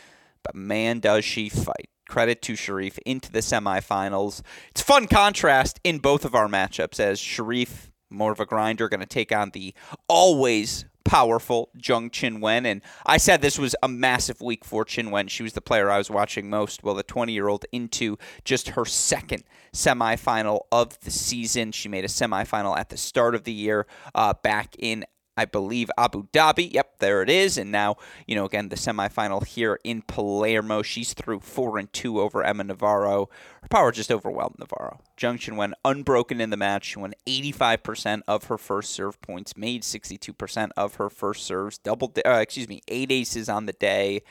but 0.43 0.55
man, 0.55 1.01
does 1.01 1.25
she 1.25 1.49
fight. 1.49 1.89
Credit 2.09 2.43
to 2.43 2.53
Sherif 2.55 2.99
into 3.07 3.33
the 3.33 3.41
semifinals. 3.41 4.43
It's 4.71 4.83
fun 4.83 5.07
contrast 5.07 5.81
in 5.85 5.99
both 5.99 6.25
of 6.25 6.35
our 6.35 6.49
matchups 6.49 7.01
as 7.01 7.21
Sherif, 7.21 7.91
more 8.11 8.33
of 8.33 8.41
a 8.41 8.47
grinder, 8.47 8.89
going 8.89 9.01
to 9.01 9.07
take 9.07 9.33
on 9.33 9.51
the 9.51 9.75
always 10.09 10.85
powerful 11.05 11.71
Zheng 11.79 12.11
Qinwen. 12.11 12.67
And 12.67 12.83
I 13.07 13.17
said 13.17 13.41
this 13.41 13.59
was 13.59 13.77
a 13.83 13.89
massive 13.89 14.41
week 14.41 14.65
for 14.65 14.85
Qinwen. 14.85 15.29
She 15.29 15.43
was 15.43 15.53
the 15.53 15.61
player 15.61 15.91
I 15.91 15.99
was 15.99 16.11
watching 16.11 16.51
most. 16.51 16.83
Well, 16.83 16.95
the 16.95 17.03
20 17.03 17.33
year 17.33 17.49
old 17.49 17.65
into 17.73 18.19
just 18.45 18.71
her 18.71 18.85
second 18.85 19.45
semifinal 19.73 20.61
of 20.73 20.99
the 21.01 21.11
season. 21.11 21.73
She 21.73 21.89
made 21.89 22.05
a 22.05 22.09
semifinal 22.09 22.77
at 22.77 22.89
the 22.89 22.97
start 22.97 23.35
of 23.35 23.45
the 23.45 23.53
year 23.53 23.87
uh, 24.15 24.35
back 24.43 24.77
in 24.79 25.05
I 25.37 25.45
believe 25.45 25.91
Abu 25.99 26.29
Dhabi. 26.33 26.73
Yep, 26.73 26.99
there 27.01 27.23
it 27.23 27.29
is. 27.29 27.59
And 27.59 27.73
now, 27.73 27.97
you 28.27 28.35
know, 28.35 28.45
again, 28.45 28.69
the 28.69 28.77
semifinal 28.77 29.45
here 29.45 29.79
in 29.83 30.03
Palermo. 30.03 30.83
She's 30.83 31.13
through 31.13 31.41
four 31.41 31.79
and 31.79 31.93
two 31.93 32.21
over 32.21 32.45
Emma 32.45 32.65
Navarro. 32.65 33.29
Her 33.63 33.69
power 33.69 33.91
just 33.91 34.13
overwhelmed 34.13 34.57
Navarro. 34.59 35.01
Junction 35.17 35.57
went 35.57 35.75
unbroken 35.85 36.41
in 36.41 36.51
the 36.51 36.57
match. 36.57 36.85
She 36.85 36.99
won 36.99 37.15
85% 37.27 38.23
of 38.29 38.45
her 38.45 38.59
first 38.59 38.93
serve 38.93 39.21
points, 39.23 39.57
made 39.57 39.83
62% 39.83 40.71
of 40.77 40.97
her 40.97 41.11
first 41.11 41.45
serves, 41.45 41.79
double, 41.79 42.13
uh, 42.25 42.31
excuse 42.35 42.69
me, 42.69 42.83
eight 42.89 43.11
aces 43.11 43.49
on 43.49 43.67
the 43.67 43.73
day. 43.73 44.23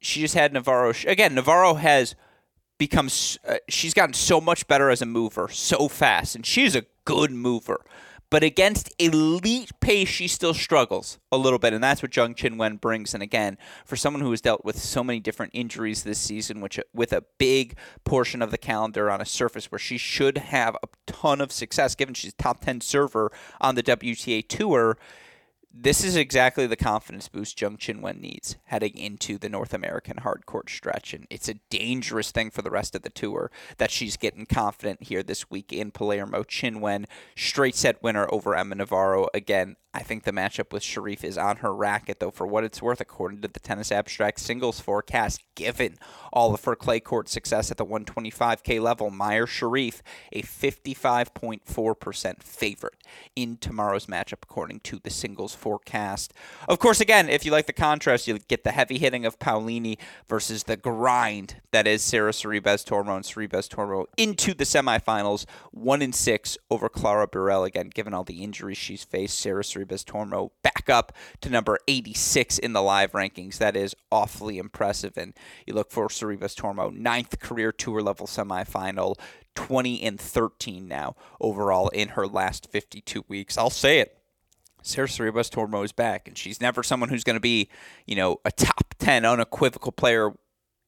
She 0.00 0.20
just 0.20 0.34
had 0.34 0.52
Navarro. 0.52 0.92
Again, 1.06 1.34
Navarro 1.34 1.74
has 1.74 2.14
become, 2.78 3.08
uh, 3.46 3.56
she's 3.68 3.94
gotten 3.94 4.14
so 4.14 4.40
much 4.40 4.66
better 4.66 4.90
as 4.90 5.02
a 5.02 5.06
mover 5.06 5.48
so 5.48 5.88
fast, 5.88 6.34
and 6.34 6.46
she's 6.46 6.76
a 6.76 6.84
good 7.04 7.30
mover. 7.30 7.84
But 8.28 8.42
against 8.42 8.92
elite 8.98 9.70
pace, 9.80 10.08
she 10.08 10.26
still 10.26 10.54
struggles 10.54 11.18
a 11.30 11.36
little 11.36 11.60
bit, 11.60 11.72
and 11.72 11.82
that's 11.82 12.02
what 12.02 12.10
Zheng 12.10 12.36
Qinwen 12.36 12.80
brings. 12.80 13.14
And 13.14 13.22
again, 13.22 13.56
for 13.84 13.94
someone 13.94 14.20
who 14.20 14.30
has 14.32 14.40
dealt 14.40 14.64
with 14.64 14.78
so 14.78 15.04
many 15.04 15.20
different 15.20 15.52
injuries 15.54 16.02
this 16.02 16.18
season, 16.18 16.60
which 16.60 16.80
with 16.92 17.12
a 17.12 17.24
big 17.38 17.76
portion 18.04 18.42
of 18.42 18.50
the 18.50 18.58
calendar 18.58 19.10
on 19.10 19.20
a 19.20 19.26
surface 19.26 19.70
where 19.70 19.78
she 19.78 19.96
should 19.96 20.38
have 20.38 20.76
a 20.82 20.88
ton 21.06 21.40
of 21.40 21.52
success, 21.52 21.94
given 21.94 22.14
she's 22.14 22.34
top 22.34 22.64
ten 22.64 22.80
server 22.80 23.30
on 23.60 23.76
the 23.76 23.82
WTA 23.82 24.46
tour 24.48 24.98
this 25.78 26.02
is 26.02 26.16
exactly 26.16 26.66
the 26.66 26.76
confidence 26.76 27.28
boost 27.28 27.58
Zheng 27.58 27.78
Qinwen 27.78 28.20
needs 28.20 28.56
heading 28.64 28.96
into 28.96 29.36
the 29.36 29.48
North 29.48 29.74
American 29.74 30.18
hardcourt 30.18 30.70
stretch. 30.70 31.12
And 31.12 31.26
it's 31.28 31.48
a 31.48 31.60
dangerous 31.70 32.30
thing 32.30 32.50
for 32.50 32.62
the 32.62 32.70
rest 32.70 32.94
of 32.94 33.02
the 33.02 33.10
tour 33.10 33.50
that 33.76 33.90
she's 33.90 34.16
getting 34.16 34.46
confident 34.46 35.04
here 35.04 35.22
this 35.22 35.50
week 35.50 35.72
in 35.72 35.90
Palermo. 35.90 36.44
Qinwen, 36.44 37.04
straight 37.36 37.74
set 37.74 38.02
winner 38.02 38.26
over 38.32 38.56
Emma 38.56 38.76
Navarro. 38.76 39.28
Again, 39.34 39.76
I 39.92 40.02
think 40.02 40.24
the 40.24 40.32
matchup 40.32 40.74
with 40.74 40.82
Sherif 40.82 41.24
is 41.24 41.38
on 41.38 41.58
her 41.58 41.74
racket, 41.74 42.20
though, 42.20 42.30
for 42.30 42.46
what 42.46 42.64
it's 42.64 42.82
worth, 42.82 43.00
according 43.00 43.40
to 43.40 43.48
the 43.48 43.60
Tennis 43.60 43.90
Abstract 43.90 44.38
singles 44.38 44.78
forecast, 44.78 45.42
given 45.54 45.96
all 46.34 46.52
of 46.52 46.62
her 46.64 46.76
clay 46.76 47.00
court 47.00 47.30
success 47.30 47.70
at 47.70 47.78
the 47.78 47.86
125K 47.86 48.78
level, 48.78 49.10
Mayar 49.10 49.46
Sherif, 49.46 50.02
a 50.32 50.42
55.4% 50.42 52.42
favorite 52.42 53.02
in 53.34 53.56
tomorrow's 53.56 54.04
matchup, 54.04 54.42
according 54.42 54.80
to 54.80 55.00
the 55.02 55.08
singles 55.08 55.54
forecast 55.54 55.65
forecast. 55.66 56.32
Of 56.68 56.78
course, 56.78 57.00
again, 57.00 57.28
if 57.28 57.44
you 57.44 57.50
like 57.50 57.66
the 57.66 57.72
contrast, 57.72 58.28
you 58.28 58.38
get 58.38 58.62
the 58.62 58.70
heavy 58.70 58.98
hitting 58.98 59.26
of 59.26 59.40
Paolini 59.40 59.98
versus 60.28 60.62
the 60.62 60.76
grind 60.76 61.56
that 61.72 61.88
is 61.88 62.02
Sara 62.02 62.30
Sorribes 62.30 62.84
Tormo 62.84 63.16
and 63.16 63.24
Sorribes 63.24 63.68
Tormo 63.68 64.04
into 64.16 64.54
the 64.54 64.62
semifinals, 64.62 65.44
one 65.72 66.02
in 66.02 66.12
six 66.12 66.56
over 66.70 66.88
Clara 66.88 67.26
Burel. 67.26 67.66
Again, 67.66 67.90
given 67.92 68.14
all 68.14 68.22
the 68.22 68.44
injuries 68.44 68.78
she's 68.78 69.02
faced, 69.02 69.40
Sara 69.40 69.64
Sorribes 69.64 70.04
Tormo 70.04 70.50
back 70.62 70.88
up 70.88 71.12
to 71.40 71.50
number 71.50 71.80
86 71.88 72.58
in 72.58 72.72
the 72.72 72.80
live 72.80 73.10
rankings. 73.10 73.58
That 73.58 73.74
is 73.74 73.96
awfully 74.12 74.58
impressive. 74.58 75.16
And 75.16 75.34
you 75.66 75.74
look 75.74 75.90
for 75.90 76.06
Sorribes 76.06 76.54
Tormo, 76.54 76.94
ninth 76.94 77.40
career 77.40 77.72
tour 77.72 78.00
level 78.00 78.28
semifinal, 78.28 79.16
20 79.56 80.00
and 80.04 80.20
13 80.20 80.86
now 80.86 81.16
overall 81.40 81.88
in 81.88 82.10
her 82.10 82.28
last 82.28 82.70
52 82.70 83.24
weeks. 83.26 83.58
I'll 83.58 83.68
say 83.68 83.98
it. 83.98 84.15
Sara 84.86 85.08
Sorribes 85.08 85.50
Tormo 85.50 85.84
is 85.84 85.92
back, 85.92 86.28
and 86.28 86.38
she's 86.38 86.60
never 86.60 86.82
someone 86.82 87.08
who's 87.08 87.24
going 87.24 87.34
to 87.34 87.40
be, 87.40 87.68
you 88.06 88.14
know, 88.14 88.40
a 88.44 88.52
top 88.52 88.94
10 88.98 89.24
unequivocal 89.24 89.90
player 89.90 90.32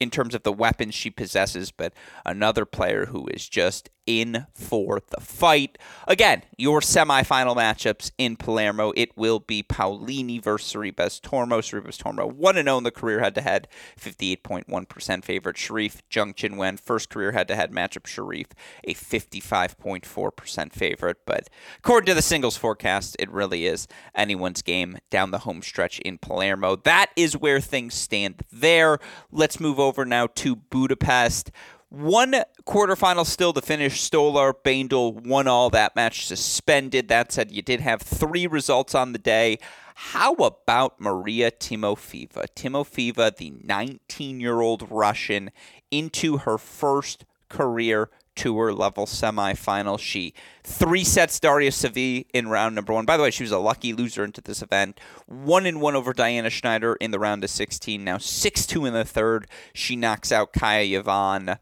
in 0.01 0.11
terms 0.11 0.35
of 0.35 0.45
the 0.45 0.53
weapons 0.53 0.95
she 0.95 1.11
possesses, 1.11 1.73
but 1.73 1.93
another 2.25 2.65
player 2.65 3.07
who 3.07 3.27
is 3.27 3.49
just 3.49 3.91
in 4.09 4.47
for 4.55 5.03
the 5.11 5.21
fight. 5.21 5.77
Again, 6.07 6.43
your 6.57 6.81
semifinal 6.81 7.55
matchups 7.55 8.11
in 8.17 8.37
Palermo, 8.37 8.95
it 8.97 9.15
will 9.19 9.39
be 9.39 9.63
Paolini 9.63 10.43
versus 10.43 10.73
Sorribes 10.73 11.21
Tormo. 11.21 11.61
Sorribes 11.61 11.99
Tormo 11.99 12.33
1 12.33 12.55
0 12.55 12.79
in 12.79 12.85
the 12.85 12.91
career 12.91 13.21
head 13.21 13.35
to 13.35 13.43
head, 13.43 13.69
58.1% 14.01 15.25
favorite. 15.25 15.57
Sherif 15.57 16.01
Jung 16.11 16.33
Chin 16.33 16.57
Wen, 16.57 16.79
first 16.79 17.11
career 17.11 17.33
head 17.33 17.49
to 17.49 17.55
head 17.55 17.71
matchup. 17.71 18.05
Sherif, 18.05 18.53
a 18.85 18.95
55.4% 18.95 20.73
favorite. 20.73 21.19
But 21.27 21.51
according 21.79 22.07
to 22.07 22.15
the 22.15 22.23
singles 22.23 22.57
forecast, 22.57 23.15
it 23.19 23.31
really 23.31 23.67
is 23.67 23.87
anyone's 24.15 24.63
game 24.63 24.97
down 25.11 25.33
the 25.33 25.41
home 25.41 25.61
stretch 25.61 25.99
in 25.99 26.17
Palermo. 26.17 26.77
That 26.77 27.11
is 27.15 27.37
where 27.37 27.61
things 27.61 27.93
stand 27.93 28.43
there. 28.51 28.99
Let's 29.31 29.61
move 29.61 29.79
over 29.79 30.07
now 30.07 30.29
to 30.37 30.57
Budapest. 30.57 31.51
One 31.91 32.35
quarterfinal 32.69 33.25
still 33.25 33.55
to 33.55 33.63
finish. 33.63 33.99
Stolar, 33.99 34.53
Baindl 34.53 35.27
won 35.27 35.49
all 35.49 35.71
that 35.71 35.97
match 35.97 36.27
suspended. 36.27 37.09
That 37.09 37.33
said, 37.33 37.51
you 37.51 37.63
did 37.63 37.81
have 37.81 38.03
three 38.03 38.47
results 38.47 38.95
on 38.95 39.13
the 39.13 39.19
day. 39.19 39.59
How 39.95 40.35
about 40.35 41.01
Maria 41.01 41.51
Timofeeva? 41.51 42.47
Timofeeva, 42.55 43.35
the 43.37 43.55
19 43.65 44.39
year 44.39 44.61
old 44.61 44.87
Russian, 44.91 45.51
into 45.91 46.39
her 46.39 46.59
first 46.59 47.25
career 47.49 48.11
tour 48.37 48.73
level 48.73 49.07
semifinal. 49.07 49.99
She 49.99 50.35
three 50.63 51.05
sets 51.05 51.41
Daria 51.41 51.73
Savy 51.73 52.27
in 52.35 52.49
round 52.49 52.75
number 52.75 52.93
one. 52.93 53.07
By 53.07 53.17
the 53.17 53.23
way, 53.23 53.31
she 53.31 53.43
was 53.43 53.51
a 53.51 53.59
lucky 53.59 53.95
loser 53.95 54.25
into 54.25 54.43
this 54.43 54.61
event. 54.61 55.01
One 55.27 55.65
in 55.65 55.81
one 55.81 55.97
over 55.97 56.13
Diana 56.13 56.51
Schneider 56.51 56.97
in 56.97 57.13
the 57.13 57.19
round 57.19 57.43
of 57.43 57.51
16. 57.51 58.05
Now 58.05 58.19
6 58.19 58.67
2 58.67 58.85
in 58.85 58.93
the 58.93 59.07
third. 59.07 59.49
She 59.73 59.97
knocks 59.97 60.31
out 60.31 60.53
Kaja 60.53 61.03
Juvan. 61.03 61.59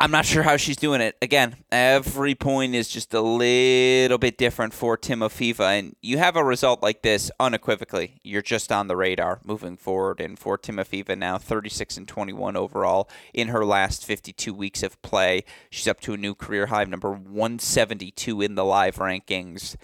I'm 0.00 0.12
not 0.12 0.26
sure 0.26 0.44
how 0.44 0.56
she's 0.56 0.76
doing 0.76 1.00
it. 1.00 1.16
Again, 1.20 1.56
every 1.72 2.36
point 2.36 2.76
is 2.76 2.88
just 2.88 3.12
a 3.14 3.20
little 3.20 4.16
bit 4.16 4.38
different 4.38 4.72
for 4.72 4.96
Timofeeva, 4.96 5.76
and 5.76 5.96
you 6.00 6.18
have 6.18 6.36
a 6.36 6.44
result 6.44 6.80
like 6.80 7.02
this 7.02 7.32
unequivocally. 7.40 8.20
You're 8.22 8.40
just 8.40 8.70
on 8.70 8.86
the 8.86 8.94
radar 8.94 9.40
moving 9.42 9.76
forward. 9.76 10.20
And 10.20 10.38
for 10.38 10.56
Timofeeva 10.56 11.18
now, 11.18 11.36
36 11.36 11.96
and 11.96 12.06
21 12.06 12.56
overall 12.56 13.10
in 13.34 13.48
her 13.48 13.64
last 13.64 14.06
52 14.06 14.54
weeks 14.54 14.84
of 14.84 15.02
play. 15.02 15.42
She's 15.68 15.88
up 15.88 16.00
to 16.02 16.14
a 16.14 16.16
new 16.16 16.36
career 16.36 16.66
high 16.66 16.82
of 16.82 16.88
number 16.90 17.10
172 17.10 18.40
in 18.40 18.54
the 18.54 18.64
live 18.64 18.98
rankings. 18.98 19.74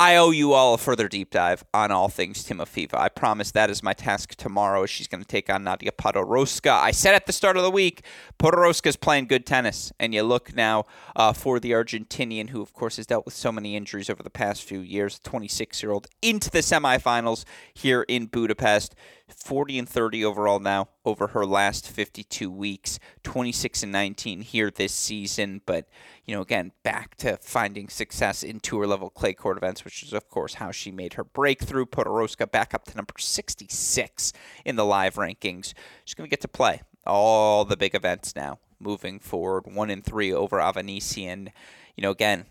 I 0.00 0.14
owe 0.14 0.30
you 0.30 0.52
all 0.52 0.74
a 0.74 0.78
further 0.78 1.08
deep 1.08 1.32
dive 1.32 1.64
on 1.74 1.90
all 1.90 2.08
things 2.08 2.44
Timofeeva. 2.44 2.94
I 2.94 3.08
promise 3.08 3.50
that 3.50 3.68
is 3.68 3.82
my 3.82 3.94
task 3.94 4.36
tomorrow. 4.36 4.86
She's 4.86 5.08
going 5.08 5.24
to 5.24 5.26
take 5.26 5.50
on 5.50 5.64
Nadia 5.64 5.90
Podoroska. 5.90 6.70
I 6.70 6.92
said 6.92 7.16
at 7.16 7.26
the 7.26 7.32
start 7.32 7.56
of 7.56 7.64
the 7.64 7.70
week, 7.72 8.04
Podoroska's 8.38 8.94
playing 8.94 9.26
good 9.26 9.44
tennis, 9.44 9.92
and 9.98 10.14
you 10.14 10.22
look 10.22 10.54
now 10.54 10.84
uh, 11.16 11.32
for 11.32 11.58
the 11.58 11.72
Argentinian, 11.72 12.50
who 12.50 12.62
of 12.62 12.72
course 12.72 12.94
has 12.98 13.06
dealt 13.08 13.24
with 13.24 13.34
so 13.34 13.50
many 13.50 13.74
injuries 13.74 14.08
over 14.08 14.22
the 14.22 14.30
past 14.30 14.62
few 14.62 14.78
years, 14.78 15.18
26 15.18 15.82
year 15.82 15.90
old, 15.90 16.06
into 16.22 16.48
the 16.48 16.60
semifinals 16.60 17.44
here 17.74 18.02
in 18.02 18.26
Budapest. 18.26 18.94
40 19.28 19.78
and 19.78 19.88
30 19.88 20.24
overall 20.24 20.58
now 20.58 20.88
over 21.04 21.28
her 21.28 21.46
last 21.46 21.88
52 21.88 22.50
weeks, 22.50 22.98
26 23.22 23.82
and 23.82 23.92
19 23.92 24.40
here 24.42 24.70
this 24.70 24.92
season. 24.92 25.62
But, 25.66 25.88
you 26.24 26.34
know, 26.34 26.42
again, 26.42 26.72
back 26.82 27.16
to 27.16 27.36
finding 27.38 27.88
success 27.88 28.42
in 28.42 28.60
tour 28.60 28.86
level 28.86 29.10
clay 29.10 29.34
court 29.34 29.56
events, 29.56 29.84
which 29.84 30.02
is, 30.02 30.12
of 30.12 30.28
course, 30.28 30.54
how 30.54 30.70
she 30.70 30.90
made 30.90 31.14
her 31.14 31.24
breakthrough. 31.24 31.86
Podoroska 31.86 32.50
back 32.50 32.74
up 32.74 32.84
to 32.86 32.96
number 32.96 33.14
66 33.18 34.32
in 34.64 34.76
the 34.76 34.84
live 34.84 35.14
rankings. 35.14 35.74
She's 36.04 36.14
going 36.14 36.28
to 36.28 36.30
get 36.30 36.40
to 36.42 36.48
play 36.48 36.82
all 37.06 37.64
the 37.64 37.76
big 37.76 37.94
events 37.94 38.36
now 38.36 38.58
moving 38.80 39.18
forward. 39.18 39.64
One 39.66 39.90
and 39.90 40.04
three 40.04 40.32
over 40.32 40.58
Avanesyan. 40.58 41.48
You 41.96 42.02
know, 42.02 42.10
again, 42.10 42.46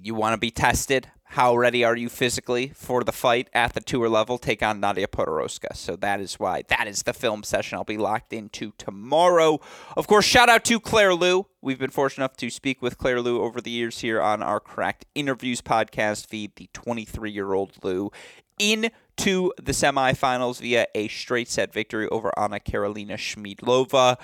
you 0.00 0.14
want 0.14 0.34
to 0.34 0.38
be 0.38 0.50
tested. 0.50 1.10
How 1.24 1.56
ready 1.56 1.82
are 1.82 1.96
you 1.96 2.10
physically 2.10 2.72
for 2.74 3.02
the 3.02 3.12
fight 3.12 3.48
at 3.54 3.72
the 3.72 3.80
tour 3.80 4.08
level? 4.08 4.36
Take 4.36 4.62
on 4.62 4.80
Nadia 4.80 5.06
Podoroska. 5.06 5.74
So 5.74 5.96
that 5.96 6.20
is 6.20 6.34
why 6.34 6.62
that 6.68 6.86
is 6.86 7.04
the 7.04 7.14
film 7.14 7.42
session 7.42 7.78
I'll 7.78 7.84
be 7.84 7.96
locked 7.96 8.34
into 8.34 8.72
tomorrow. 8.76 9.58
Of 9.96 10.06
course, 10.06 10.26
shout 10.26 10.50
out 10.50 10.62
to 10.66 10.78
Claire 10.78 11.14
Liu. 11.14 11.46
We've 11.62 11.78
been 11.78 11.90
fortunate 11.90 12.24
enough 12.24 12.36
to 12.36 12.50
speak 12.50 12.82
with 12.82 12.98
Claire 12.98 13.22
Liu 13.22 13.40
over 13.40 13.62
the 13.62 13.70
years 13.70 14.00
here 14.00 14.20
on 14.20 14.42
our 14.42 14.60
Cracked 14.60 15.06
Interviews 15.14 15.62
podcast 15.62 16.26
feed. 16.26 16.56
The 16.56 16.68
23 16.74 17.30
year 17.30 17.54
old 17.54 17.82
Liu 17.82 18.10
into 18.58 19.52
the 19.56 19.72
semifinals 19.72 20.60
via 20.60 20.86
a 20.94 21.08
straight 21.08 21.48
set 21.48 21.72
victory 21.72 22.08
over 22.08 22.30
Anna 22.38 22.60
Karolina 22.60 23.14
Schmiedlova. 23.14 24.18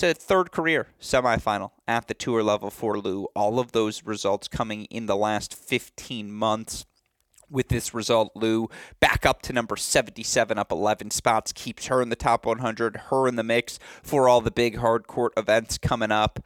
It's 0.00 0.04
a 0.04 0.14
third 0.14 0.52
career 0.52 0.86
semifinal 1.00 1.72
at 1.88 2.06
the 2.06 2.14
tour 2.14 2.40
level 2.40 2.70
for 2.70 2.98
Liu. 2.98 3.26
All 3.34 3.58
of 3.58 3.72
those 3.72 4.04
results 4.04 4.46
coming 4.46 4.84
in 4.84 5.06
the 5.06 5.16
last 5.16 5.52
15 5.52 6.30
months. 6.30 6.86
With 7.50 7.66
this 7.66 7.92
result, 7.92 8.30
Liu 8.36 8.68
back 9.00 9.26
up 9.26 9.42
to 9.42 9.52
number 9.52 9.76
77, 9.76 10.56
up 10.56 10.70
11 10.70 11.10
spots, 11.10 11.52
keeps 11.52 11.86
her 11.86 12.00
in 12.00 12.10
the 12.10 12.14
top 12.14 12.46
100, 12.46 12.96
her 13.08 13.26
in 13.26 13.34
the 13.34 13.42
mix 13.42 13.80
for 14.00 14.28
all 14.28 14.40
the 14.40 14.52
big 14.52 14.76
hard 14.76 15.08
court 15.08 15.32
events 15.36 15.78
coming 15.78 16.12
up. 16.12 16.38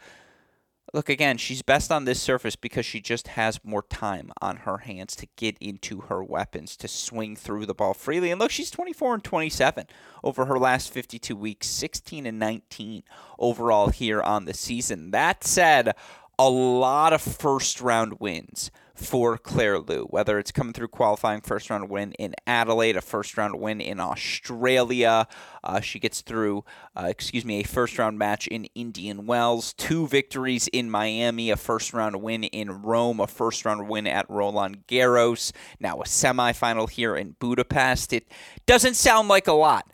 Look, 0.95 1.09
again, 1.09 1.39
she's 1.39 1.63
best 1.63 1.91
on 1.91 2.05
this 2.05 2.21
surface 2.21 2.55
because 2.55 2.85
she 2.85 3.01
just 3.01 3.29
has 3.29 3.65
more 3.65 3.83
time 3.83 4.31
on 4.43 4.59
her 4.59 4.79
hands 4.79 5.17
to 5.17 5.27
get 5.37 5.57
into 5.59 6.03
her 6.03 6.23
weapons, 6.23 6.77
to 6.77 6.89
swing 6.89 7.35
through 7.35 7.65
the 7.65 7.73
ball 7.73 7.95
freely. 7.95 8.31
And 8.31 8.39
look, 8.39 8.51
she's 8.51 8.71
24 8.71 9.15
and 9.15 9.25
27 9.25 9.87
over 10.23 10.45
her 10.45 10.59
last 10.59 10.93
52 10.93 11.35
weeks, 11.35 11.67
16 11.69 12.27
and 12.27 12.39
19 12.39 13.05
overall 13.39 13.89
here 13.89 14.21
on 14.21 14.45
the 14.45 14.53
season. 14.53 15.13
That 15.13 15.45
said, 15.45 15.95
a 16.39 16.51
lot 16.51 17.15
of 17.15 17.23
first 17.23 17.81
round 17.81 18.21
wins 18.21 18.71
for 18.95 19.39
Claire 19.39 19.79
Liu, 19.79 20.07
whether 20.11 20.39
it's 20.39 20.53
coming 20.53 20.73
through 20.73 20.89
qualifying 20.89 21.41
first 21.41 21.71
round 21.71 21.89
win 21.89 22.13
in 22.13 22.35
Adelaide, 22.47 22.97
a 22.97 23.01
first 23.01 23.37
round 23.37 23.59
win 23.59 23.81
in 23.81 24.01
Australia. 24.01 25.27
Uh, 25.65 25.81
she 25.81 25.99
gets 25.99 26.21
through, 26.21 26.65
uh, 26.97 27.07
excuse 27.09 27.45
me, 27.45 27.61
a 27.61 27.65
first 27.65 27.99
round 27.99 28.19
match 28.19 28.47
in 28.47 28.67
Indian 28.75 29.27
Wells, 29.27 29.73
two 29.75 30.07
victories 30.07 30.69
in 30.69 30.91
Miami, 30.91 31.51
a 31.51 31.57
first 31.57 31.93
round 31.93 32.17
win 32.23 32.45
in 32.45 32.83
Rome, 32.83 33.21
a 33.21 33.27
first 33.27 33.65
round 33.65 33.89
win 33.89 34.07
at 34.07 34.29
Roland 34.29 34.87
Garros, 34.87 35.53
now 35.81 36.01
a 36.01 36.05
semifinal 36.05 36.89
here 36.89 37.17
in 37.17 37.37
Budapest. 37.39 38.13
It 38.13 38.29
doesn't 38.67 38.95
sound 38.95 39.29
like 39.29 39.47
a 39.47 39.53
lot. 39.53 39.91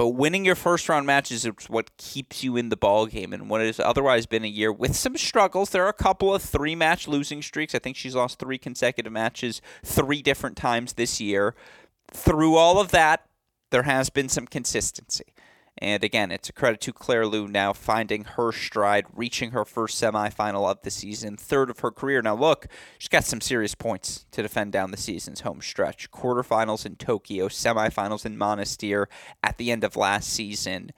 But 0.00 0.14
winning 0.14 0.46
your 0.46 0.54
first 0.54 0.88
round 0.88 1.06
matches 1.06 1.44
is 1.44 1.52
what 1.68 1.94
keeps 1.98 2.42
you 2.42 2.56
in 2.56 2.70
the 2.70 2.76
ball 2.78 3.04
game. 3.04 3.34
And 3.34 3.50
what 3.50 3.60
has 3.60 3.78
otherwise 3.78 4.24
been 4.24 4.44
a 4.44 4.48
year 4.48 4.72
with 4.72 4.96
some 4.96 5.14
struggles. 5.14 5.68
There 5.68 5.84
are 5.84 5.90
a 5.90 5.92
couple 5.92 6.34
of 6.34 6.40
three 6.40 6.74
match 6.74 7.06
losing 7.06 7.42
streaks. 7.42 7.74
I 7.74 7.80
think 7.80 7.98
she's 7.98 8.14
lost 8.14 8.38
three 8.38 8.56
consecutive 8.56 9.12
matches 9.12 9.60
three 9.84 10.22
different 10.22 10.56
times 10.56 10.94
this 10.94 11.20
year. 11.20 11.54
Through 12.10 12.56
all 12.56 12.80
of 12.80 12.92
that, 12.92 13.26
there 13.68 13.82
has 13.82 14.08
been 14.08 14.30
some 14.30 14.46
consistency. 14.46 15.34
And 15.80 16.04
again, 16.04 16.30
it's 16.30 16.50
a 16.50 16.52
credit 16.52 16.80
to 16.82 16.92
Claire 16.92 17.26
Liu 17.26 17.48
now 17.48 17.72
finding 17.72 18.24
her 18.24 18.52
stride, 18.52 19.06
reaching 19.14 19.52
her 19.52 19.64
first 19.64 20.00
semifinal 20.00 20.70
of 20.70 20.82
the 20.82 20.90
season, 20.90 21.36
third 21.36 21.70
of 21.70 21.78
her 21.80 21.90
career. 21.90 22.20
Now, 22.20 22.34
look, 22.34 22.66
she's 22.98 23.08
got 23.08 23.24
some 23.24 23.40
serious 23.40 23.74
points 23.74 24.26
to 24.32 24.42
defend 24.42 24.72
down 24.72 24.90
the 24.90 24.98
season's 24.98 25.40
home 25.40 25.62
stretch. 25.62 26.10
Quarterfinals 26.10 26.84
in 26.84 26.96
Tokyo, 26.96 27.48
semifinals 27.48 28.26
in 28.26 28.36
Monastir 28.36 29.06
at 29.42 29.56
the 29.56 29.70
end 29.70 29.82
of 29.82 29.96
last 29.96 30.28
season, 30.28 30.90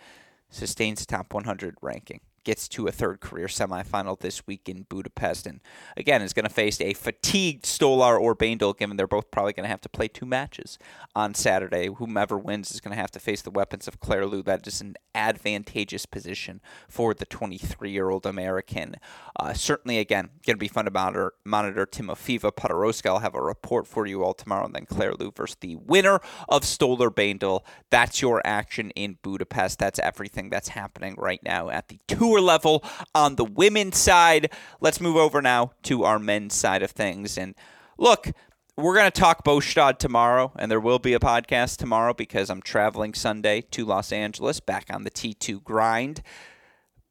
sustains 0.50 1.06
top 1.06 1.32
100 1.32 1.76
ranking 1.80 2.20
gets 2.44 2.68
to 2.68 2.86
a 2.86 2.92
third 2.92 3.20
career 3.20 3.46
semifinal 3.46 4.18
this 4.18 4.46
week 4.46 4.68
in 4.68 4.86
Budapest. 4.88 5.46
And 5.46 5.60
again, 5.96 6.22
is 6.22 6.32
going 6.32 6.46
to 6.46 6.52
face 6.52 6.80
a 6.80 6.94
fatigued 6.94 7.64
Stolar 7.64 8.18
or 8.18 8.34
Baindl, 8.34 8.76
given 8.76 8.96
they're 8.96 9.06
both 9.06 9.30
probably 9.30 9.52
going 9.52 9.64
to 9.64 9.70
have 9.70 9.80
to 9.82 9.88
play 9.88 10.08
two 10.08 10.26
matches 10.26 10.78
on 11.14 11.34
Saturday. 11.34 11.88
Whomever 11.88 12.38
wins 12.38 12.70
is 12.70 12.80
going 12.80 12.94
to 12.94 13.00
have 13.00 13.10
to 13.12 13.20
face 13.20 13.42
the 13.42 13.50
weapons 13.50 13.86
of 13.88 14.00
Claire 14.00 14.26
Liu. 14.26 14.42
That 14.42 14.66
is 14.66 14.80
an 14.80 14.96
advantageous 15.14 16.06
position 16.06 16.60
for 16.88 17.14
the 17.14 17.26
23 17.26 17.90
year 17.90 18.10
old 18.10 18.26
American. 18.26 18.96
Uh, 19.36 19.52
certainly, 19.52 19.98
again, 19.98 20.30
going 20.46 20.56
to 20.56 20.60
be 20.60 20.68
fun 20.68 20.84
to 20.84 20.90
monitor, 20.90 21.34
monitor 21.44 21.86
Timofeeva 21.86 22.52
Podoroska. 22.52 23.06
I'll 23.06 23.18
have 23.20 23.34
a 23.34 23.42
report 23.42 23.86
for 23.86 24.06
you 24.06 24.24
all 24.24 24.34
tomorrow. 24.34 24.64
And 24.66 24.74
then 24.74 24.86
Claire 24.86 25.14
Liu 25.14 25.32
versus 25.34 25.56
the 25.60 25.76
winner 25.76 26.20
of 26.48 26.62
Stolar 26.62 27.10
Baindl. 27.10 27.60
That's 27.90 28.22
your 28.22 28.40
action 28.44 28.90
in 28.90 29.18
Budapest. 29.22 29.78
That's 29.78 29.98
everything 29.98 30.50
that's 30.50 30.68
happening 30.68 31.14
right 31.18 31.42
now 31.42 31.68
at 31.68 31.88
the 31.88 31.98
tour 32.32 32.40
level 32.40 32.82
on 33.14 33.36
the 33.36 33.44
women's 33.44 33.98
side. 33.98 34.50
Let's 34.80 35.00
move 35.00 35.16
over 35.16 35.42
now 35.42 35.72
to 35.84 36.04
our 36.04 36.18
men's 36.18 36.54
side 36.54 36.82
of 36.82 36.90
things. 36.90 37.36
And 37.36 37.54
look, 37.98 38.32
we're 38.76 38.94
going 38.94 39.10
to 39.10 39.20
talk 39.20 39.44
Båstad 39.44 39.98
tomorrow, 39.98 40.52
and 40.58 40.70
there 40.70 40.80
will 40.80 40.98
be 40.98 41.12
a 41.12 41.20
podcast 41.20 41.76
tomorrow 41.76 42.14
because 42.14 42.48
I'm 42.48 42.62
traveling 42.62 43.12
Sunday 43.12 43.60
to 43.72 43.84
Los 43.84 44.12
Angeles 44.12 44.60
back 44.60 44.86
on 44.90 45.04
the 45.04 45.10
T2 45.10 45.62
grind. 45.62 46.22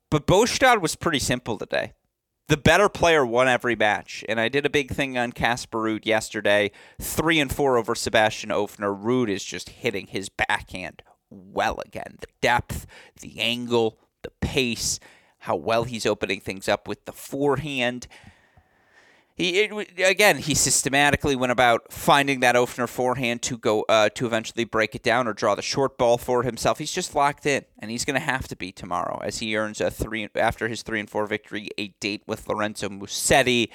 But 0.09 0.25
Båstad 0.25 0.81
was 0.81 0.95
pretty 0.95 1.19
simple 1.19 1.57
today. 1.59 1.93
The 2.47 2.57
better 2.57 2.89
player 2.89 3.23
won 3.23 3.47
every 3.47 3.75
match, 3.75 4.25
and 4.27 4.39
I 4.39 4.49
did 4.49 4.65
a 4.65 4.71
big 4.71 4.91
thing 4.91 5.17
on 5.17 5.31
Casper 5.31 5.77
Ruud 5.77 6.05
yesterday. 6.05 6.71
Three 6.99 7.39
and 7.39 7.53
four 7.53 7.77
over 7.77 7.93
Sebastian 7.93 8.49
Ofner. 8.49 8.99
Ruud 8.99 9.29
is 9.29 9.45
just 9.45 9.69
hitting 9.69 10.07
his 10.07 10.29
backhand 10.29 11.03
well 11.29 11.79
again. 11.85 12.17
The 12.19 12.27
depth, 12.41 12.87
the 13.21 13.39
angle, 13.39 13.99
the 14.23 14.31
pace, 14.41 14.99
how 15.39 15.55
well 15.55 15.83
he's 15.83 16.05
opening 16.05 16.39
things 16.39 16.67
up 16.67 16.87
with 16.87 17.05
the 17.05 17.11
forehand. 17.11 18.07
He 19.35 19.61
it, 19.61 19.99
again, 19.99 20.37
he 20.37 20.53
systematically 20.53 21.35
went 21.35 21.51
about 21.51 21.91
finding 21.91 22.41
that 22.41 22.55
Ofner 22.55 22.87
forehand 22.87 23.41
to 23.43 23.57
go 23.57 23.85
uh, 23.89 24.09
to 24.09 24.25
eventually 24.25 24.65
break 24.65 24.93
it 24.93 25.03
down 25.03 25.27
or 25.27 25.33
draw 25.33 25.55
the 25.55 25.61
short 25.61 25.97
ball 25.97 26.17
for 26.17 26.43
himself. 26.43 26.79
He's 26.79 26.91
just 26.91 27.15
locked 27.15 27.45
in, 27.45 27.65
and 27.79 27.89
he's 27.89 28.05
going 28.05 28.19
to 28.19 28.25
have 28.25 28.47
to 28.49 28.55
be 28.55 28.71
tomorrow 28.71 29.19
as 29.23 29.39
he 29.39 29.55
earns 29.55 29.81
a 29.81 29.89
three 29.89 30.29
after 30.35 30.67
his 30.67 30.83
three 30.83 30.99
and 30.99 31.09
four 31.09 31.25
victory, 31.25 31.69
a 31.77 31.87
date 31.99 32.23
with 32.27 32.47
Lorenzo 32.47 32.89
Musetti. 32.89 33.69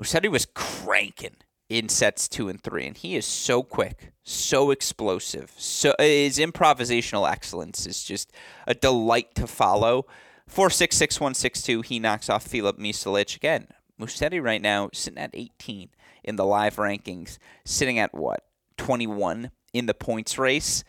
Musetti 0.00 0.30
was 0.30 0.46
cranking 0.54 1.36
in 1.70 1.88
sets 1.88 2.28
two 2.28 2.48
and 2.48 2.60
three, 2.60 2.86
and 2.86 2.96
he 2.96 3.16
is 3.16 3.24
so 3.24 3.62
quick, 3.62 4.12
so 4.24 4.70
explosive. 4.70 5.52
So 5.56 5.94
his 5.98 6.38
improvisational 6.38 7.30
excellence 7.30 7.86
is 7.86 8.02
just 8.02 8.32
a 8.66 8.74
delight 8.74 9.34
to 9.36 9.46
follow. 9.46 10.06
Four 10.46 10.68
six 10.68 10.96
six 10.96 11.20
one 11.20 11.32
six 11.32 11.62
two. 11.62 11.80
He 11.80 12.00
knocks 12.00 12.28
off 12.28 12.46
Filip 12.46 12.76
Misolic 12.76 13.36
again. 13.36 13.68
Musetti 13.98 14.42
right 14.42 14.60
now 14.60 14.90
sitting 14.92 15.18
at 15.18 15.30
18 15.32 15.90
in 16.24 16.36
the 16.36 16.44
live 16.44 16.76
rankings, 16.76 17.38
sitting 17.64 17.98
at 17.98 18.14
what 18.14 18.44
21 18.76 19.50
in 19.72 19.86
the 19.86 19.94
points 19.94 20.38
race. 20.38 20.82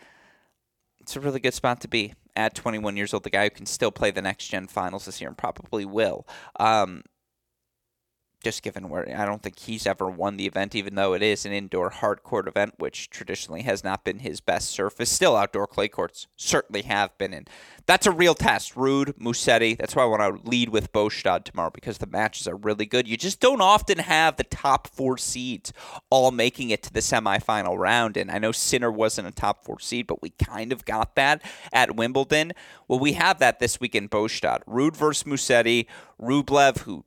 It's 0.99 1.15
a 1.15 1.19
really 1.19 1.39
good 1.39 1.53
spot 1.53 1.81
to 1.81 1.87
be 1.87 2.13
at 2.35 2.55
21 2.55 2.97
years 2.97 3.13
old. 3.13 3.23
The 3.23 3.29
guy 3.29 3.43
who 3.43 3.49
can 3.49 3.65
still 3.65 3.91
play 3.91 4.11
the 4.11 4.21
next 4.21 4.47
gen 4.47 4.67
finals 4.67 5.05
this 5.05 5.21
year 5.21 5.27
and 5.27 5.37
probably 5.37 5.85
will. 5.85 6.25
Um, 6.59 7.03
just 8.43 8.63
given 8.63 8.89
where 8.89 9.07
I 9.17 9.25
don't 9.25 9.41
think 9.41 9.59
he's 9.59 9.85
ever 9.85 10.09
won 10.09 10.37
the 10.37 10.47
event, 10.47 10.75
even 10.75 10.95
though 10.95 11.13
it 11.13 11.21
is 11.21 11.45
an 11.45 11.51
indoor 11.51 11.89
hard 11.89 12.23
court 12.23 12.47
event, 12.47 12.75
which 12.77 13.09
traditionally 13.09 13.61
has 13.63 13.83
not 13.83 14.03
been 14.03 14.19
his 14.19 14.41
best 14.41 14.69
surface. 14.69 15.09
Still, 15.09 15.35
outdoor 15.35 15.67
clay 15.67 15.87
courts 15.87 16.27
certainly 16.35 16.81
have 16.83 17.17
been, 17.17 17.33
and 17.33 17.49
that's 17.85 18.07
a 18.07 18.11
real 18.11 18.33
test. 18.33 18.75
Ruud, 18.75 19.17
Musetti. 19.19 19.77
That's 19.77 19.95
why 19.95 20.03
I 20.03 20.05
want 20.05 20.43
to 20.43 20.49
lead 20.49 20.69
with 20.69 20.91
Båstad 20.91 21.43
tomorrow 21.43 21.71
because 21.71 21.99
the 21.99 22.07
matches 22.07 22.47
are 22.47 22.55
really 22.55 22.85
good. 22.85 23.07
You 23.07 23.17
just 23.17 23.39
don't 23.39 23.61
often 23.61 23.99
have 23.99 24.37
the 24.37 24.43
top 24.43 24.87
four 24.87 25.17
seeds 25.17 25.73
all 26.09 26.31
making 26.31 26.69
it 26.69 26.83
to 26.83 26.93
the 26.93 26.99
semifinal 26.99 27.77
round, 27.77 28.17
and 28.17 28.31
I 28.31 28.39
know 28.39 28.51
Sinner 28.51 28.91
wasn't 28.91 29.27
a 29.27 29.31
top 29.31 29.63
four 29.63 29.79
seed, 29.79 30.07
but 30.07 30.21
we 30.21 30.31
kind 30.31 30.71
of 30.71 30.85
got 30.85 31.15
that 31.15 31.41
at 31.71 31.95
Wimbledon. 31.95 32.53
Well, 32.87 32.99
we 32.99 33.13
have 33.13 33.39
that 33.39 33.59
this 33.59 33.79
week 33.79 33.95
in 33.95 34.09
Båstad. 34.09 34.63
Ruud 34.65 34.95
versus 34.95 35.23
Musetti. 35.23 35.85
Rublev, 36.21 36.79
who 36.79 37.03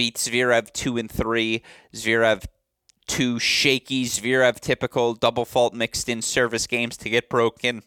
beat 0.00 0.16
Zverev 0.16 0.72
two 0.72 0.96
and 0.96 1.10
three. 1.10 1.62
Zverev 1.92 2.46
two 3.06 3.38
shaky 3.38 4.06
Zverev 4.06 4.58
typical 4.58 5.12
double 5.12 5.44
fault 5.44 5.74
mixed 5.74 6.08
in 6.08 6.22
service 6.22 6.66
games 6.66 6.96
to 6.96 7.10
get 7.10 7.28
broken. 7.28 7.82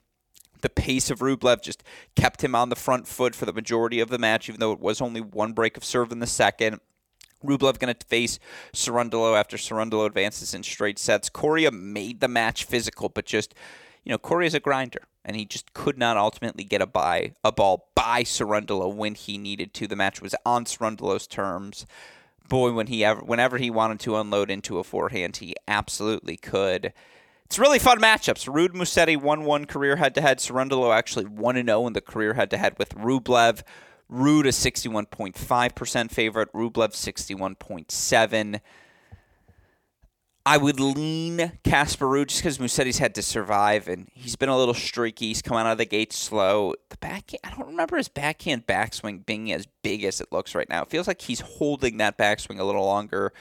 The 0.62 0.70
pace 0.70 1.10
of 1.10 1.22
Rublev 1.22 1.64
just 1.64 1.82
kept 2.16 2.44
him 2.44 2.54
on 2.54 2.70
the 2.70 2.76
front 2.76 3.08
foot 3.08 3.34
for 3.34 3.48
the 3.48 3.52
majority 3.52 4.00
of 4.00 4.10
the 4.10 4.20
match, 4.20 4.48
even 4.48 4.60
though 4.60 4.74
it 4.74 4.80
was 4.80 5.02
only 5.02 5.22
one 5.22 5.54
break 5.54 5.76
of 5.76 5.84
serve 5.84 6.12
in 6.12 6.20
the 6.20 6.28
second. 6.28 6.82
Rublev 7.44 7.80
going 7.80 7.92
to 7.92 8.06
face 8.06 8.38
Cerundolo 8.74 9.36
after 9.36 9.58
Cerundolo 9.58 10.06
advances 10.06 10.54
in 10.54 10.62
straight 10.62 11.00
sets. 11.00 11.30
Coria 11.30 11.72
made 11.72 12.20
the 12.20 12.28
match 12.28 12.66
physical, 12.66 13.10
but 13.10 13.26
just, 13.26 13.56
you 14.04 14.12
know, 14.12 14.20
Coria's 14.20 14.54
a 14.54 14.60
grinder, 14.60 15.02
and 15.26 15.36
he 15.36 15.46
just 15.46 15.74
could 15.74 15.98
not 15.98 16.18
ultimately 16.18 16.64
get 16.64 16.82
a 16.82 16.88
by 16.88 17.34
a 17.44 17.52
ball 17.52 17.90
by 17.96 18.24
Cerundolo 18.24 18.94
when 18.94 19.16
he 19.16 19.38
needed 19.38 19.74
to. 19.76 19.88
The 19.88 19.96
match 19.96 20.22
was 20.22 20.36
on 20.46 20.66
Cerundolo's 20.66 21.28
terms. 21.28 21.86
Boy, 22.50 22.74
when 22.74 22.88
he 22.88 23.04
ever, 23.06 23.22
whenever 23.22 23.58
he 23.58 23.70
wanted 23.70 24.00
to 24.02 24.18
unload 24.18 24.50
into 24.50 24.80
a 24.80 24.84
forehand, 24.84 25.38
he 25.38 25.56
absolutely 25.68 26.36
could. 26.36 26.94
It's 27.46 27.60
really 27.60 27.80
fun 27.80 28.00
matchups. 28.00 28.52
Ruud 28.52 28.74
Musetti 28.74 29.16
1 29.16 29.46
1 29.46 29.66
career 29.66 29.98
head 29.98 30.16
to 30.16 30.22
head. 30.22 30.40
Cerundolo 30.40 30.94
actually 30.94 31.26
1 31.26 31.66
0 31.66 31.88
in 31.88 31.94
the 31.94 32.02
career 32.02 32.34
head 32.34 32.50
to 32.52 32.58
head 32.58 32.78
with 32.78 32.96
Rublev. 32.96 33.62
Ruud 34.12 34.46
a 34.46 34.50
61.5% 34.50 36.12
favorite, 36.12 36.54
Rublev 36.54 36.92
61.7. 36.92 38.60
I 40.46 40.58
would 40.58 40.80
lean 40.80 41.54
Casper 41.64 42.06
Ruud 42.06 42.28
just 42.28 42.42
because 42.42 42.58
Musetti's 42.58 42.98
had 42.98 43.16
to 43.16 43.22
survive 43.22 43.88
and 43.88 44.10
he's 44.14 44.36
been 44.36 44.50
a 44.50 44.58
little 44.58 44.74
streaky. 44.74 45.28
He's 45.28 45.42
come 45.42 45.56
out 45.56 45.68
of 45.68 45.78
the 45.78 45.86
gate 45.86 46.12
slow. 46.12 46.74
The 46.90 46.98
back, 46.98 47.32
I 47.46 47.50
don't 47.50 47.68
remember 47.68 47.96
his 47.96 48.10
backhand 48.10 48.68
backswing 48.68 49.26
being 49.26 49.54
as 49.54 49.68
big 49.84 50.04
as 50.04 50.20
it 50.20 50.34
looks 50.34 50.54
right 50.54 50.68
now. 50.68 50.82
It 50.82 50.90
feels 50.90 51.08
like 51.08 51.22
he's 51.22 51.40
holding 51.40 51.96
that 51.98 52.18
backswing 52.18 52.60
a 52.60 52.66
little 52.66 52.84
longer 52.86 53.32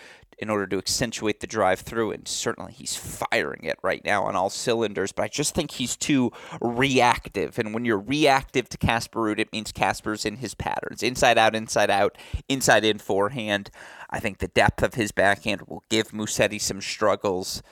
in 0.43 0.51
order 0.51 0.67
to 0.67 0.77
accentuate 0.77 1.39
the 1.39 1.47
drive 1.47 1.81
through. 1.81 2.11
And 2.11 2.27
certainly 2.27 2.73
he's 2.73 2.97
firing 2.97 3.63
it 3.63 3.79
right 3.81 4.05
now 4.05 4.25
on 4.25 4.35
all 4.35 4.51
cylinders. 4.51 5.13
But 5.13 5.23
I 5.23 5.29
just 5.29 5.55
think 5.55 5.71
he's 5.71 5.97
too 5.97 6.33
reactive. 6.61 7.61
And 7.61 7.73
when 7.73 7.85
you're 7.85 7.99
reactive 7.99 8.69
to 8.71 8.77
Casper 8.77 9.21
Ruud, 9.21 9.39
it 9.39 9.53
means 9.53 9.71
Casper's 9.71 10.27
in 10.27 10.39
his 10.39 10.55
patterns 10.55 11.03
inside 11.03 11.39
out, 11.39 11.55
inside 11.55 11.91
out, 11.91 12.19
inside 12.49 12.85
in 12.85 12.99
forehand. 12.99 13.71
I 14.11 14.19
think 14.19 14.39
the 14.39 14.49
depth 14.49 14.83
of 14.83 14.95
his 14.95 15.13
backhand 15.13 15.63
will 15.69 15.85
give 15.89 16.11
Musetti 16.11 16.61
some 16.61 16.81
struggles. 16.81 17.63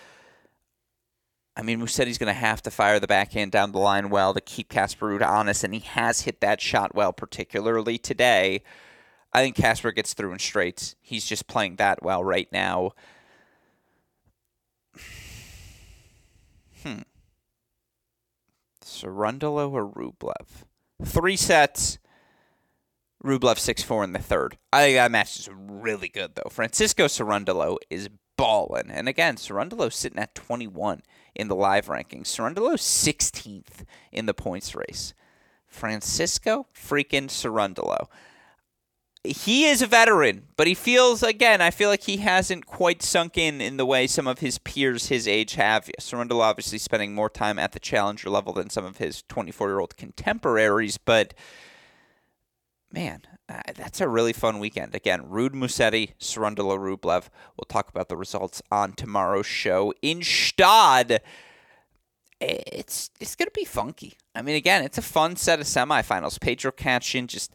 I 1.57 1.63
mean, 1.63 1.81
Musetti's 1.81 2.19
going 2.19 2.33
to 2.33 2.41
have 2.41 2.63
to 2.63 2.71
fire 2.71 3.01
the 3.01 3.09
backhand 3.09 3.51
down 3.51 3.73
the 3.73 3.79
line 3.79 4.09
well 4.09 4.33
to 4.33 4.41
keep 4.41 4.69
Casper 4.69 5.09
Ruud 5.09 5.27
honest, 5.27 5.65
and 5.65 5.75
he 5.75 5.81
has 5.81 6.23
hit 6.23 6.41
that 6.41 6.61
shot 6.61 6.95
well, 6.95 7.13
particularly 7.13 7.99
today. 7.99 8.63
I 9.33 9.43
think 9.43 9.57
Casper 9.57 9.93
gets 9.93 10.15
through 10.15 10.33
in 10.33 10.39
straights. 10.39 10.97
He's 11.01 11.25
just 11.25 11.47
playing 11.47 11.77
that 11.77 12.03
well 12.03 12.25
right 12.25 12.49
now. 12.53 12.93
Hmm. 16.83 17.03
Cerundolo 18.83 19.71
or 19.71 19.87
Rublev? 19.89 20.65
Three 21.05 21.37
sets. 21.37 21.99
Rublev 23.25 23.59
6 23.59 23.83
4 23.83 24.05
in 24.05 24.13
the 24.13 24.19
third. 24.19 24.57
I 24.73 24.83
think 24.83 24.97
that 24.97 25.11
match 25.11 25.39
is 25.39 25.49
really 25.53 26.09
good, 26.09 26.35
though. 26.35 26.49
Francisco 26.51 27.05
Cerundolo 27.05 27.77
is 27.91 28.09
balling. 28.37 28.91
And 28.91 29.09
again, 29.09 29.37
Cerundolo's 29.37 29.95
sitting 29.95 30.19
at 30.19 30.35
21 30.35 31.03
in 31.35 31.49
the 31.49 31.55
live 31.55 31.87
rankings. 31.87 32.29
Cerundolo's 32.29 32.81
16th 32.81 33.85
in 34.11 34.25
the 34.25 34.35
points 34.35 34.75
race. 34.75 35.13
Francisco 35.69 36.67
freaking 36.75 37.29
Cerundolo 37.29 38.07
he 39.23 39.67
is 39.67 39.83
a 39.83 39.87
veteran, 39.87 40.47
but 40.57 40.67
he 40.67 40.75
feels 40.75 41.23
again. 41.23 41.61
I 41.61 41.71
feel 41.71 41.91
like 41.91 42.05
he 42.05 42.19
hasn't 42.19 42.67
quite 42.67 43.03
sunk 43.03 43.37
in 43.37 43.61
in 43.61 43.77
the 43.77 43.85
way 43.85 44.07
some 44.07 44.27
of 44.27 44.39
his 44.39 44.59
peers 44.59 45.09
his 45.09 45.29
age 45.29 45.55
have. 45.55 45.91
Cerundolo 46.01 46.41
obviously 46.41 46.79
spending 46.79 47.15
more 47.15 47.29
time 47.29 47.59
at 47.59 47.73
the 47.73 47.81
challenger 47.81 48.31
level 48.31 48.55
than 48.55 48.71
some 48.71 48.85
of 48.85 48.97
his 48.97 49.23
24 49.29 49.69
year 49.69 49.79
old 49.79 49.97
contemporaries, 49.99 50.97
but 50.97 51.35
man, 52.91 53.23
uh, 53.49 53.61
that's 53.77 54.01
a 54.01 54.09
really 54.09 54.33
fun 54.33 54.59
weekend. 54.59 54.95
Again, 54.95 55.25
Ruud 55.25 55.51
Musetti, 55.51 56.13
Cerundolo 56.19 56.79
Rublev. 56.79 57.29
We'll 57.57 57.67
talk 57.69 57.91
about 57.91 58.09
the 58.09 58.17
results 58.17 58.63
on 58.71 58.95
tomorrow's 58.95 59.47
show 59.47 59.93
in 60.01 60.21
Gstaad. 60.21 61.19
It's 62.41 63.11
it's 63.21 63.37
gonna 63.37 63.51
be 63.51 63.67
funky. 63.67 64.15
I 64.35 64.41
mean, 64.41 64.57
again, 64.57 64.83
it's 64.83 64.97
a 64.97 65.03
fun 65.03 65.37
set 65.37 65.61
of 65.61 65.67
semifinals. 65.67 66.41
Pedro 66.41 66.73
Cachin 66.73 67.27
just 67.27 67.53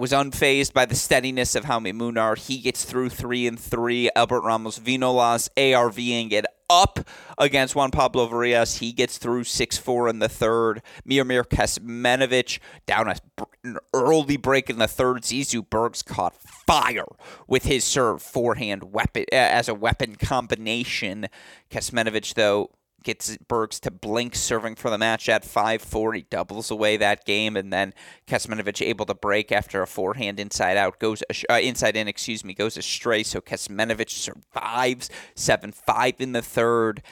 was 0.00 0.12
unfazed 0.12 0.72
by 0.72 0.86
the 0.86 0.94
steadiness 0.94 1.54
of 1.54 1.64
Jaume 1.64 1.92
Munar. 1.92 2.38
He 2.38 2.56
gets 2.56 2.86
through 2.86 3.10
three 3.10 3.46
and 3.46 3.60
three. 3.60 4.08
Albert 4.16 4.40
Ramos 4.40 4.78
Vinolas 4.78 5.50
ARVing 5.58 6.32
it 6.32 6.46
up 6.70 7.00
against 7.36 7.74
Juan 7.74 7.90
Pablo 7.90 8.26
Varillas. 8.26 8.78
He 8.78 8.92
gets 8.92 9.18
through 9.18 9.44
6 9.44 9.76
4 9.76 10.08
in 10.08 10.18
the 10.20 10.28
third. 10.28 10.80
Miomir 11.06 11.44
Kecmanovic 11.44 12.60
down 12.86 13.08
a 13.08 13.16
an 13.62 13.76
early 13.92 14.38
break 14.38 14.70
in 14.70 14.78
the 14.78 14.88
third. 14.88 15.22
Zizou 15.22 15.68
Bergs 15.68 16.02
caught 16.02 16.34
fire 16.34 17.04
with 17.46 17.64
his 17.64 17.84
serve 17.84 18.22
forehand 18.22 18.92
weapon 18.94 19.26
as 19.30 19.68
a 19.68 19.74
weapon 19.74 20.16
combination. 20.16 21.26
Kecmanovic, 21.70 22.32
though, 22.32 22.70
gets 23.02 23.36
Bergs 23.36 23.80
to 23.80 23.90
blink 23.90 24.34
serving 24.34 24.76
for 24.76 24.90
the 24.90 24.98
match 24.98 25.28
at 25.28 25.44
5-4. 25.44 26.16
He 26.16 26.22
doubles 26.22 26.70
away 26.70 26.96
that 26.96 27.24
game, 27.24 27.56
and 27.56 27.72
then 27.72 27.94
Kecmanovic 28.26 28.86
able 28.86 29.06
to 29.06 29.14
break 29.14 29.52
after 29.52 29.82
a 29.82 29.86
forehand 29.86 30.38
inside 30.38 30.76
out 30.76 30.98
goes 30.98 31.22
uh, 31.48 31.54
inside 31.54 31.96
in, 31.96 32.08
excuse 32.08 32.44
me, 32.44 32.54
goes 32.54 32.76
astray. 32.76 33.22
So 33.22 33.40
Kecmanovic 33.40 34.10
survives 34.10 35.10
7-5 35.36 36.20
in 36.20 36.32
the 36.32 36.42
third. 36.42 37.02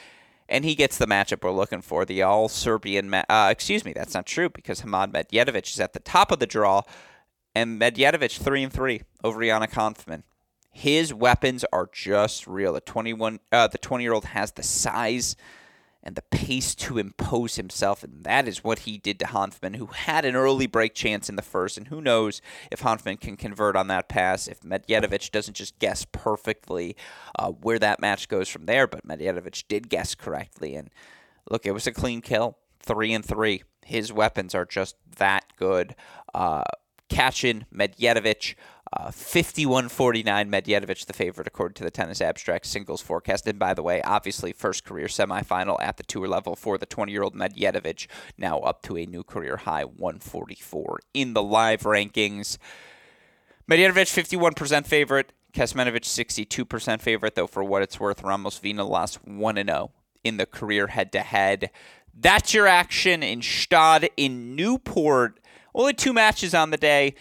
And 0.51 0.65
he 0.65 0.73
gets 0.73 0.97
the 0.97 1.05
matchup 1.05 1.43
we're 1.43 1.51
looking 1.51 1.81
for. 1.81 2.05
The 2.05 2.23
all 2.23 2.49
Serbian, 2.49 3.07
ma- 3.07 3.23
uh, 3.29 3.49
excuse 3.51 3.85
me, 3.85 3.93
that's 3.93 4.15
not 4.15 4.25
true 4.25 4.49
because 4.49 4.81
Hamad 4.81 5.11
Medjedovic 5.11 5.69
is 5.69 5.79
at 5.79 5.93
the 5.93 5.99
top 5.99 6.31
of 6.31 6.39
the 6.39 6.47
draw, 6.47 6.81
and 7.53 7.79
Medjedovic 7.79 8.31
three 8.31 8.63
and 8.63 8.73
three 8.73 9.03
over 9.23 9.39
Yannick 9.41 9.73
Hanfmann. 9.73 10.23
His 10.71 11.13
weapons 11.13 11.63
are 11.71 11.87
just 11.93 12.47
real. 12.47 12.73
The 12.73 12.81
twenty 12.81 13.13
one, 13.13 13.41
uh, 13.51 13.67
the 13.67 13.77
twenty 13.77 14.05
year 14.05 14.13
old 14.13 14.25
has 14.25 14.53
the 14.53 14.63
size 14.63 15.35
and 16.03 16.15
the 16.15 16.21
pace 16.21 16.73
to 16.75 16.97
impose 16.97 17.55
himself. 17.55 18.03
And 18.03 18.23
that 18.23 18.47
is 18.47 18.63
what 18.63 18.79
he 18.79 18.97
did 18.97 19.19
to 19.19 19.25
Hanfmann, 19.25 19.75
who 19.75 19.87
had 19.87 20.25
an 20.25 20.35
early 20.35 20.67
break 20.67 20.93
chance 20.93 21.29
in 21.29 21.35
the 21.35 21.41
first. 21.41 21.77
And 21.77 21.87
who 21.87 22.01
knows 22.01 22.41
if 22.71 22.81
Hanfmann 22.81 23.19
can 23.19 23.35
convert 23.35 23.75
on 23.75 23.87
that 23.87 24.09
pass, 24.09 24.47
if 24.47 24.61
Medjedovic 24.61 25.31
doesn't 25.31 25.55
just 25.55 25.77
guess 25.79 26.05
perfectly 26.11 26.95
uh, 27.37 27.51
where 27.51 27.79
that 27.79 27.99
match 27.99 28.27
goes 28.27 28.47
from 28.47 28.65
there. 28.65 28.87
But 28.87 29.05
Medjedovic 29.05 29.63
did 29.67 29.89
guess 29.89 30.15
correctly. 30.15 30.75
And 30.75 30.89
look, 31.49 31.65
it 31.65 31.71
was 31.71 31.87
a 31.87 31.91
clean 31.91 32.21
kill. 32.21 32.57
Three 32.81 33.13
and 33.13 33.25
three. 33.25 33.63
His 33.85 34.13
weapons 34.13 34.55
are 34.55 34.65
just 34.65 34.95
that 35.17 35.45
good. 35.57 35.95
Uh, 36.33 36.63
Cachin, 37.09 37.65
Medjedovic, 37.73 38.55
uh, 38.91 39.09
51-49 39.09 40.23
Medjedovic 40.23 41.05
the 41.05 41.13
favorite 41.13 41.47
according 41.47 41.75
to 41.75 41.83
the 41.83 41.91
Tennis 41.91 42.21
Abstract 42.21 42.65
singles 42.65 43.01
forecast. 43.01 43.47
And 43.47 43.59
by 43.59 43.73
the 43.73 43.83
way, 43.83 44.01
obviously 44.01 44.51
first 44.51 44.83
career 44.83 45.07
semifinal 45.07 45.77
at 45.79 45.97
the 45.97 46.03
tour 46.03 46.27
level 46.27 46.55
for 46.55 46.77
the 46.77 46.87
20-year-old 46.87 47.35
Medjedovic, 47.35 48.07
now 48.37 48.59
up 48.59 48.81
to 48.83 48.97
a 48.97 49.05
new 49.05 49.23
career 49.23 49.57
high 49.57 49.83
144 49.83 50.99
in 51.13 51.33
the 51.33 51.43
live 51.43 51.81
rankings. 51.81 52.57
Medjedovic 53.69 54.07
51% 54.07 54.87
favorite, 54.87 55.33
Kecmanovic 55.53 56.03
62% 56.03 57.01
favorite, 57.01 57.35
though 57.35 57.47
for 57.47 57.63
what 57.63 57.81
it's 57.81 57.99
worth, 57.99 58.23
Ramos 58.23 58.59
Vinolas 58.59 59.19
1-0 59.27 59.89
in 60.23 60.37
the 60.37 60.45
career 60.45 60.87
head-to-head. 60.87 61.69
That's 62.13 62.53
your 62.53 62.67
action 62.67 63.23
in 63.23 63.41
Gstaad 63.41 64.09
in 64.17 64.55
Newport. 64.55 65.39
Only 65.73 65.93
two 65.93 66.13
matches 66.13 66.53
on 66.53 66.71
the 66.71 66.77
day. 66.77 67.15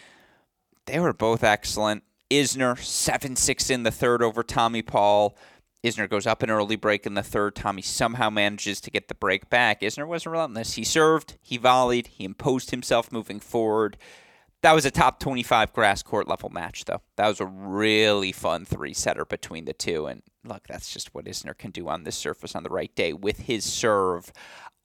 They 0.87 1.01
were 1.01 1.13
both 1.13 1.45
excellent. 1.45 2.03
Isner, 2.31 2.79
7 2.79 3.37
6 3.37 3.71
in 3.71 3.83
the 3.83 3.91
third 3.91 4.23
over 4.23 4.43
Tommy 4.43 4.83
Paul. 4.83 5.37
Isner 5.85 6.11
goes 6.11 6.27
up 6.27 6.43
an 6.43 6.51
early 6.51 6.77
break 6.77 7.07
in 7.07 7.15
the 7.15 7.23
third. 7.23 7.55
Tommy 7.55 7.83
somehow 7.83 8.31
manages 8.31 8.81
to 8.81 8.91
get 8.91 9.09
the 9.09 9.15
break 9.15 9.49
back. 9.49 9.81
Isner 9.81 10.07
wasn't 10.07 10.33
relentless. 10.33 10.75
He 10.75 10.85
served, 10.85 11.37
he 11.41 11.57
volleyed, 11.57 12.09
he 12.09 12.25
imposed 12.25 12.71
himself 12.71 13.13
moving 13.13 13.39
forward. 13.39 13.97
That 14.63 14.73
was 14.73 14.85
a 14.85 14.91
top 14.91 15.21
25 15.21 15.73
grass 15.73 16.03
court 16.03 16.27
level 16.27 16.51
match, 16.51 16.85
though. 16.85 17.01
That 17.17 17.29
was 17.29 17.41
a 17.41 17.47
really 17.47 18.33
fun 18.33 18.65
three 18.65 18.93
setter 18.93 19.25
between 19.25 19.67
the 19.67 19.73
two. 19.73 20.07
And 20.07 20.23
look, 20.45 20.67
that's 20.67 20.93
just 20.93 21.15
what 21.15 21.27
Isner 21.27 21.57
can 21.57 21.71
do 21.71 21.89
on 21.89 22.03
this 22.03 22.17
surface 22.17 22.57
on 22.57 22.65
the 22.65 22.71
right 22.71 22.93
day 22.97 23.13
with 23.13 23.41
his 23.41 23.65
serve. 23.65 24.33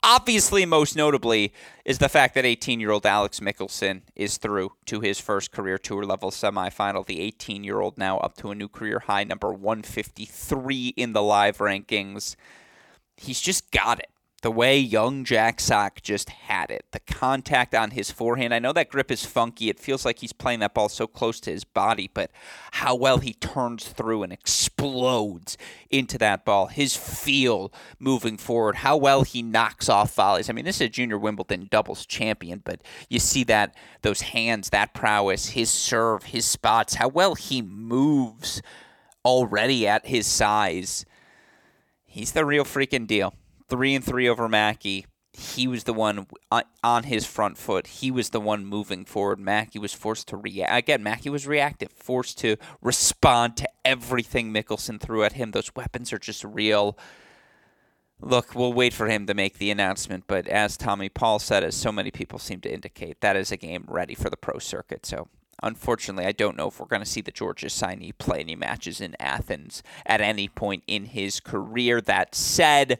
Obviously, 0.05 0.65
most 0.65 0.97
notably, 0.97 1.53
is 1.85 1.99
the 1.99 2.09
fact 2.09 2.35
that 2.35 2.43
18 2.43 2.81
year 2.81 2.91
old 2.91 3.05
Alex 3.05 3.39
Michelsen 3.39 4.01
is 4.17 4.35
through 4.35 4.73
to 4.85 4.99
his 4.99 5.17
first 5.17 5.51
career 5.53 5.77
tour 5.77 6.03
level 6.03 6.29
semifinal. 6.29 7.05
The 7.05 7.21
18 7.21 7.63
year 7.63 7.79
old 7.79 7.97
now 7.97 8.17
up 8.17 8.35
to 8.37 8.51
a 8.51 8.55
new 8.55 8.67
career 8.67 8.99
high, 8.99 9.23
number 9.23 9.53
153 9.53 10.89
in 10.97 11.13
the 11.13 11.23
live 11.23 11.59
rankings. 11.59 12.35
He's 13.15 13.39
just 13.39 13.71
got 13.71 13.99
it 13.99 14.09
the 14.43 14.51
way 14.51 14.77
young 14.77 15.23
Jack 15.23 15.61
Sock 15.61 16.01
just 16.01 16.29
had 16.29 16.69
it, 16.69 16.85
the 16.91 16.99
contact 16.99 17.73
on 17.73 17.91
his 17.91 18.11
forehand. 18.11 18.53
I 18.53 18.59
know 18.59 18.73
that 18.73 18.89
grip 18.89 19.09
is 19.09 19.25
funky. 19.25 19.69
It 19.69 19.79
feels 19.79 20.03
like 20.03 20.19
he's 20.19 20.33
playing 20.33 20.59
that 20.59 20.73
ball 20.73 20.89
so 20.89 21.07
close 21.07 21.39
to 21.39 21.49
his 21.49 21.63
body, 21.63 22.11
but 22.13 22.29
how 22.73 22.93
well 22.93 23.19
he 23.19 23.33
turns 23.33 23.87
through 23.87 24.21
and 24.21 24.33
explodes 24.33 25.57
into 25.89 26.17
that 26.17 26.43
ball. 26.43 26.67
His 26.67 26.93
feel 26.93 27.73
moving 27.99 28.35
forward, 28.35 28.75
how 28.75 28.97
well 28.97 29.23
he 29.23 29.41
knocks 29.41 29.87
off 29.87 30.13
volleys. 30.13 30.49
I 30.49 30.53
mean, 30.53 30.65
this 30.65 30.81
is 30.81 30.87
a 30.87 30.89
junior 30.89 31.17
Wimbledon 31.17 31.69
doubles 31.71 32.05
champion, 32.05 32.61
but 32.65 32.81
you 33.07 33.19
see 33.19 33.45
that 33.45 33.73
those 34.01 34.19
hands, 34.19 34.71
that 34.71 34.93
prowess, 34.93 35.49
his 35.51 35.69
serve, 35.69 36.23
his 36.23 36.45
spots, 36.45 36.95
how 36.95 37.07
well 37.07 37.35
he 37.35 37.61
moves 37.61 38.61
already 39.23 39.87
at 39.87 40.05
his 40.05 40.27
size. 40.27 41.05
He's 42.05 42.33
the 42.33 42.43
real 42.43 42.65
freaking 42.65 43.07
deal 43.07 43.33
three 43.73 43.95
and 43.95 44.05
three 44.05 44.29
over 44.29 44.47
Mackey. 44.47 45.07
He 45.33 45.67
was 45.67 45.85
the 45.85 45.95
one 45.95 46.27
uh, 46.51 46.61
on 46.83 47.05
his 47.05 47.25
front 47.25 47.57
foot. 47.57 47.87
He 47.87 48.11
was 48.11 48.29
the 48.29 48.39
one 48.39 48.67
moving 48.67 49.03
forward. 49.03 49.39
Mackey 49.39 49.79
was 49.79 49.93
forced 49.93 50.27
to 50.27 50.37
react. 50.37 50.77
Again, 50.77 51.01
Mackey 51.01 51.31
was 51.31 51.47
reactive, 51.47 51.91
forced 51.91 52.37
to 52.41 52.57
respond 52.83 53.57
to 53.57 53.69
everything 53.83 54.53
Michelsen 54.53 54.99
threw 54.99 55.23
at 55.23 55.33
him. 55.33 55.49
Those 55.49 55.73
weapons 55.75 56.13
are 56.13 56.19
just 56.19 56.43
real. 56.43 56.99
Look, 58.21 58.53
we'll 58.53 58.73
wait 58.73 58.93
for 58.93 59.07
him 59.07 59.25
to 59.25 59.33
make 59.33 59.57
the 59.57 59.71
announcement, 59.71 60.25
but 60.27 60.47
as 60.47 60.77
Tommy 60.77 61.09
Paul 61.09 61.39
said, 61.39 61.63
as 61.63 61.73
so 61.73 61.91
many 61.91 62.11
people 62.11 62.37
seem 62.37 62.61
to 62.61 62.71
indicate, 62.71 63.21
that 63.21 63.35
is 63.35 63.51
a 63.51 63.57
game 63.57 63.85
ready 63.87 64.13
for 64.13 64.29
the 64.29 64.37
pro 64.37 64.59
circuit. 64.59 65.03
So 65.03 65.29
Unfortunately, 65.63 66.25
I 66.25 66.33
don't 66.33 66.57
know 66.57 66.67
if 66.67 66.79
we're 66.79 66.87
going 66.87 67.01
to 67.01 67.09
see 67.09 67.21
the 67.21 67.31
Georgia 67.31 67.67
signee 67.67 68.17
play 68.17 68.41
any 68.41 68.55
matches 68.55 68.99
in 68.99 69.15
Athens 69.17 69.81
at 70.05 70.19
any 70.19 70.49
point 70.49 70.83
in 70.87 71.05
his 71.05 71.39
career. 71.39 72.01
That 72.01 72.35
said, 72.35 72.99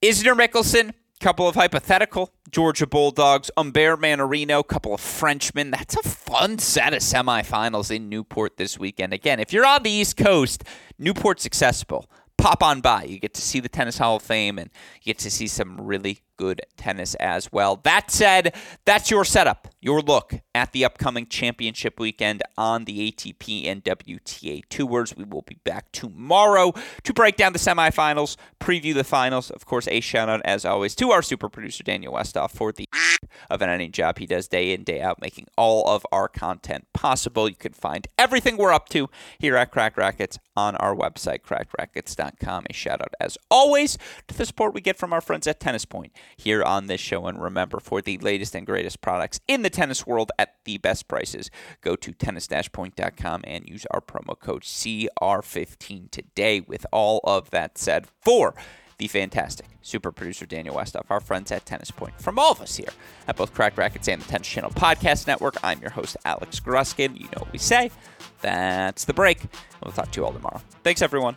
Isner 0.00 0.36
Michelsen, 0.38 0.92
couple 1.18 1.48
of 1.48 1.56
hypothetical 1.56 2.30
Georgia 2.52 2.86
Bulldogs, 2.86 3.50
Humbert 3.56 4.00
Mannarino, 4.00 4.64
couple 4.64 4.94
of 4.94 5.00
Frenchmen. 5.00 5.72
That's 5.72 5.96
a 5.96 6.04
fun 6.04 6.60
set 6.60 6.94
of 6.94 7.00
semifinals 7.00 7.90
in 7.90 8.08
Newport 8.08 8.58
this 8.58 8.78
weekend. 8.78 9.12
Again, 9.12 9.40
if 9.40 9.52
you're 9.52 9.66
on 9.66 9.82
the 9.82 9.90
East 9.90 10.16
Coast, 10.16 10.62
Newport's 11.00 11.44
accessible. 11.44 12.08
Pop 12.36 12.62
on 12.62 12.80
by. 12.80 13.02
You 13.02 13.18
get 13.18 13.34
to 13.34 13.42
see 13.42 13.58
the 13.58 13.68
Tennis 13.68 13.98
Hall 13.98 14.14
of 14.14 14.22
Fame 14.22 14.60
and 14.60 14.70
you 15.02 15.12
get 15.12 15.18
to 15.18 15.32
see 15.32 15.48
some 15.48 15.80
really 15.80 16.20
good 16.38 16.62
tennis 16.78 17.14
as 17.16 17.52
well. 17.52 17.76
That 17.84 18.10
said, 18.10 18.54
that's 18.86 19.10
your 19.10 19.24
setup, 19.26 19.68
your 19.80 20.00
look 20.00 20.40
at 20.54 20.72
the 20.72 20.84
upcoming 20.84 21.26
championship 21.26 22.00
weekend 22.00 22.42
on 22.56 22.84
the 22.84 23.12
ATP 23.12 23.66
and 23.66 23.84
WTA 23.84 24.62
tours. 24.70 25.14
We 25.14 25.24
will 25.24 25.42
be 25.42 25.58
back 25.64 25.92
tomorrow 25.92 26.72
to 27.02 27.12
break 27.12 27.36
down 27.36 27.52
the 27.52 27.58
semifinals, 27.58 28.36
preview 28.60 28.94
the 28.94 29.04
finals. 29.04 29.50
Of 29.50 29.66
course, 29.66 29.86
a 29.88 30.00
shout 30.00 30.28
out 30.28 30.40
as 30.44 30.64
always 30.64 30.94
to 30.96 31.10
our 31.10 31.22
super 31.22 31.48
producer 31.48 31.82
Daniel 31.84 32.14
Westoff 32.14 32.52
for 32.52 32.72
the 32.72 32.88
of 33.50 33.60
an 33.60 33.68
any 33.68 33.88
job 33.88 34.18
he 34.18 34.26
does 34.26 34.48
day 34.48 34.72
in 34.72 34.84
day 34.84 35.00
out, 35.00 35.20
making 35.20 35.46
all 35.56 35.86
of 35.88 36.06
our 36.12 36.28
content 36.28 36.86
possible. 36.94 37.48
You 37.48 37.56
can 37.56 37.72
find 37.72 38.06
everything 38.16 38.56
we're 38.56 38.72
up 38.72 38.88
to 38.90 39.10
here 39.38 39.56
at 39.56 39.70
Cracked 39.70 39.98
Racquets 39.98 40.38
on 40.56 40.76
our 40.76 40.94
website, 40.94 41.42
crackedracquets.com. 41.42 42.66
A 42.70 42.72
shout 42.72 43.00
out 43.00 43.14
as 43.20 43.36
always 43.50 43.98
to 44.28 44.36
the 44.36 44.46
support 44.46 44.74
we 44.74 44.80
get 44.80 44.96
from 44.96 45.12
our 45.12 45.20
friends 45.20 45.46
at 45.46 45.60
Tennis 45.60 45.84
Point 45.84 46.12
here 46.36 46.62
on 46.62 46.86
this 46.86 47.00
show. 47.00 47.26
And 47.26 47.42
remember, 47.42 47.80
for 47.80 48.02
the 48.02 48.18
latest 48.18 48.54
and 48.54 48.66
greatest 48.66 49.00
products 49.00 49.40
in 49.48 49.62
the 49.62 49.70
tennis 49.70 50.06
world 50.06 50.30
at 50.38 50.56
the 50.64 50.78
best 50.78 51.08
prices, 51.08 51.50
go 51.80 51.96
to 51.96 52.12
tennis-point.com 52.12 53.42
and 53.44 53.68
use 53.68 53.86
our 53.90 54.00
promo 54.00 54.38
code 54.38 54.62
CR15 54.62 56.10
today. 56.10 56.60
With 56.60 56.86
all 56.92 57.20
of 57.24 57.50
that 57.50 57.78
said, 57.78 58.06
for 58.20 58.54
the 58.98 59.06
fantastic 59.06 59.66
super 59.80 60.12
producer 60.12 60.44
Daniel 60.44 60.74
Westoff, 60.74 61.06
our 61.08 61.20
friends 61.20 61.50
at 61.52 61.64
Tennis 61.64 61.90
Point. 61.90 62.20
From 62.20 62.38
all 62.38 62.52
of 62.52 62.60
us 62.60 62.76
here 62.76 62.88
at 63.26 63.36
both 63.36 63.54
Cracked 63.54 63.76
Racquets 63.76 64.08
and 64.08 64.20
the 64.20 64.28
Tennis 64.28 64.48
Channel 64.48 64.70
Podcast 64.70 65.26
Network, 65.26 65.56
I'm 65.62 65.80
your 65.80 65.90
host, 65.90 66.16
Alex 66.24 66.60
Gruskin. 66.60 67.16
You 67.18 67.26
know 67.26 67.38
what 67.38 67.52
we 67.52 67.58
say. 67.58 67.90
That's 68.42 69.04
the 69.04 69.14
break. 69.14 69.40
We'll 69.82 69.92
talk 69.92 70.10
to 70.12 70.20
you 70.20 70.26
all 70.26 70.32
tomorrow. 70.32 70.60
Thanks, 70.82 71.00
everyone. 71.00 71.36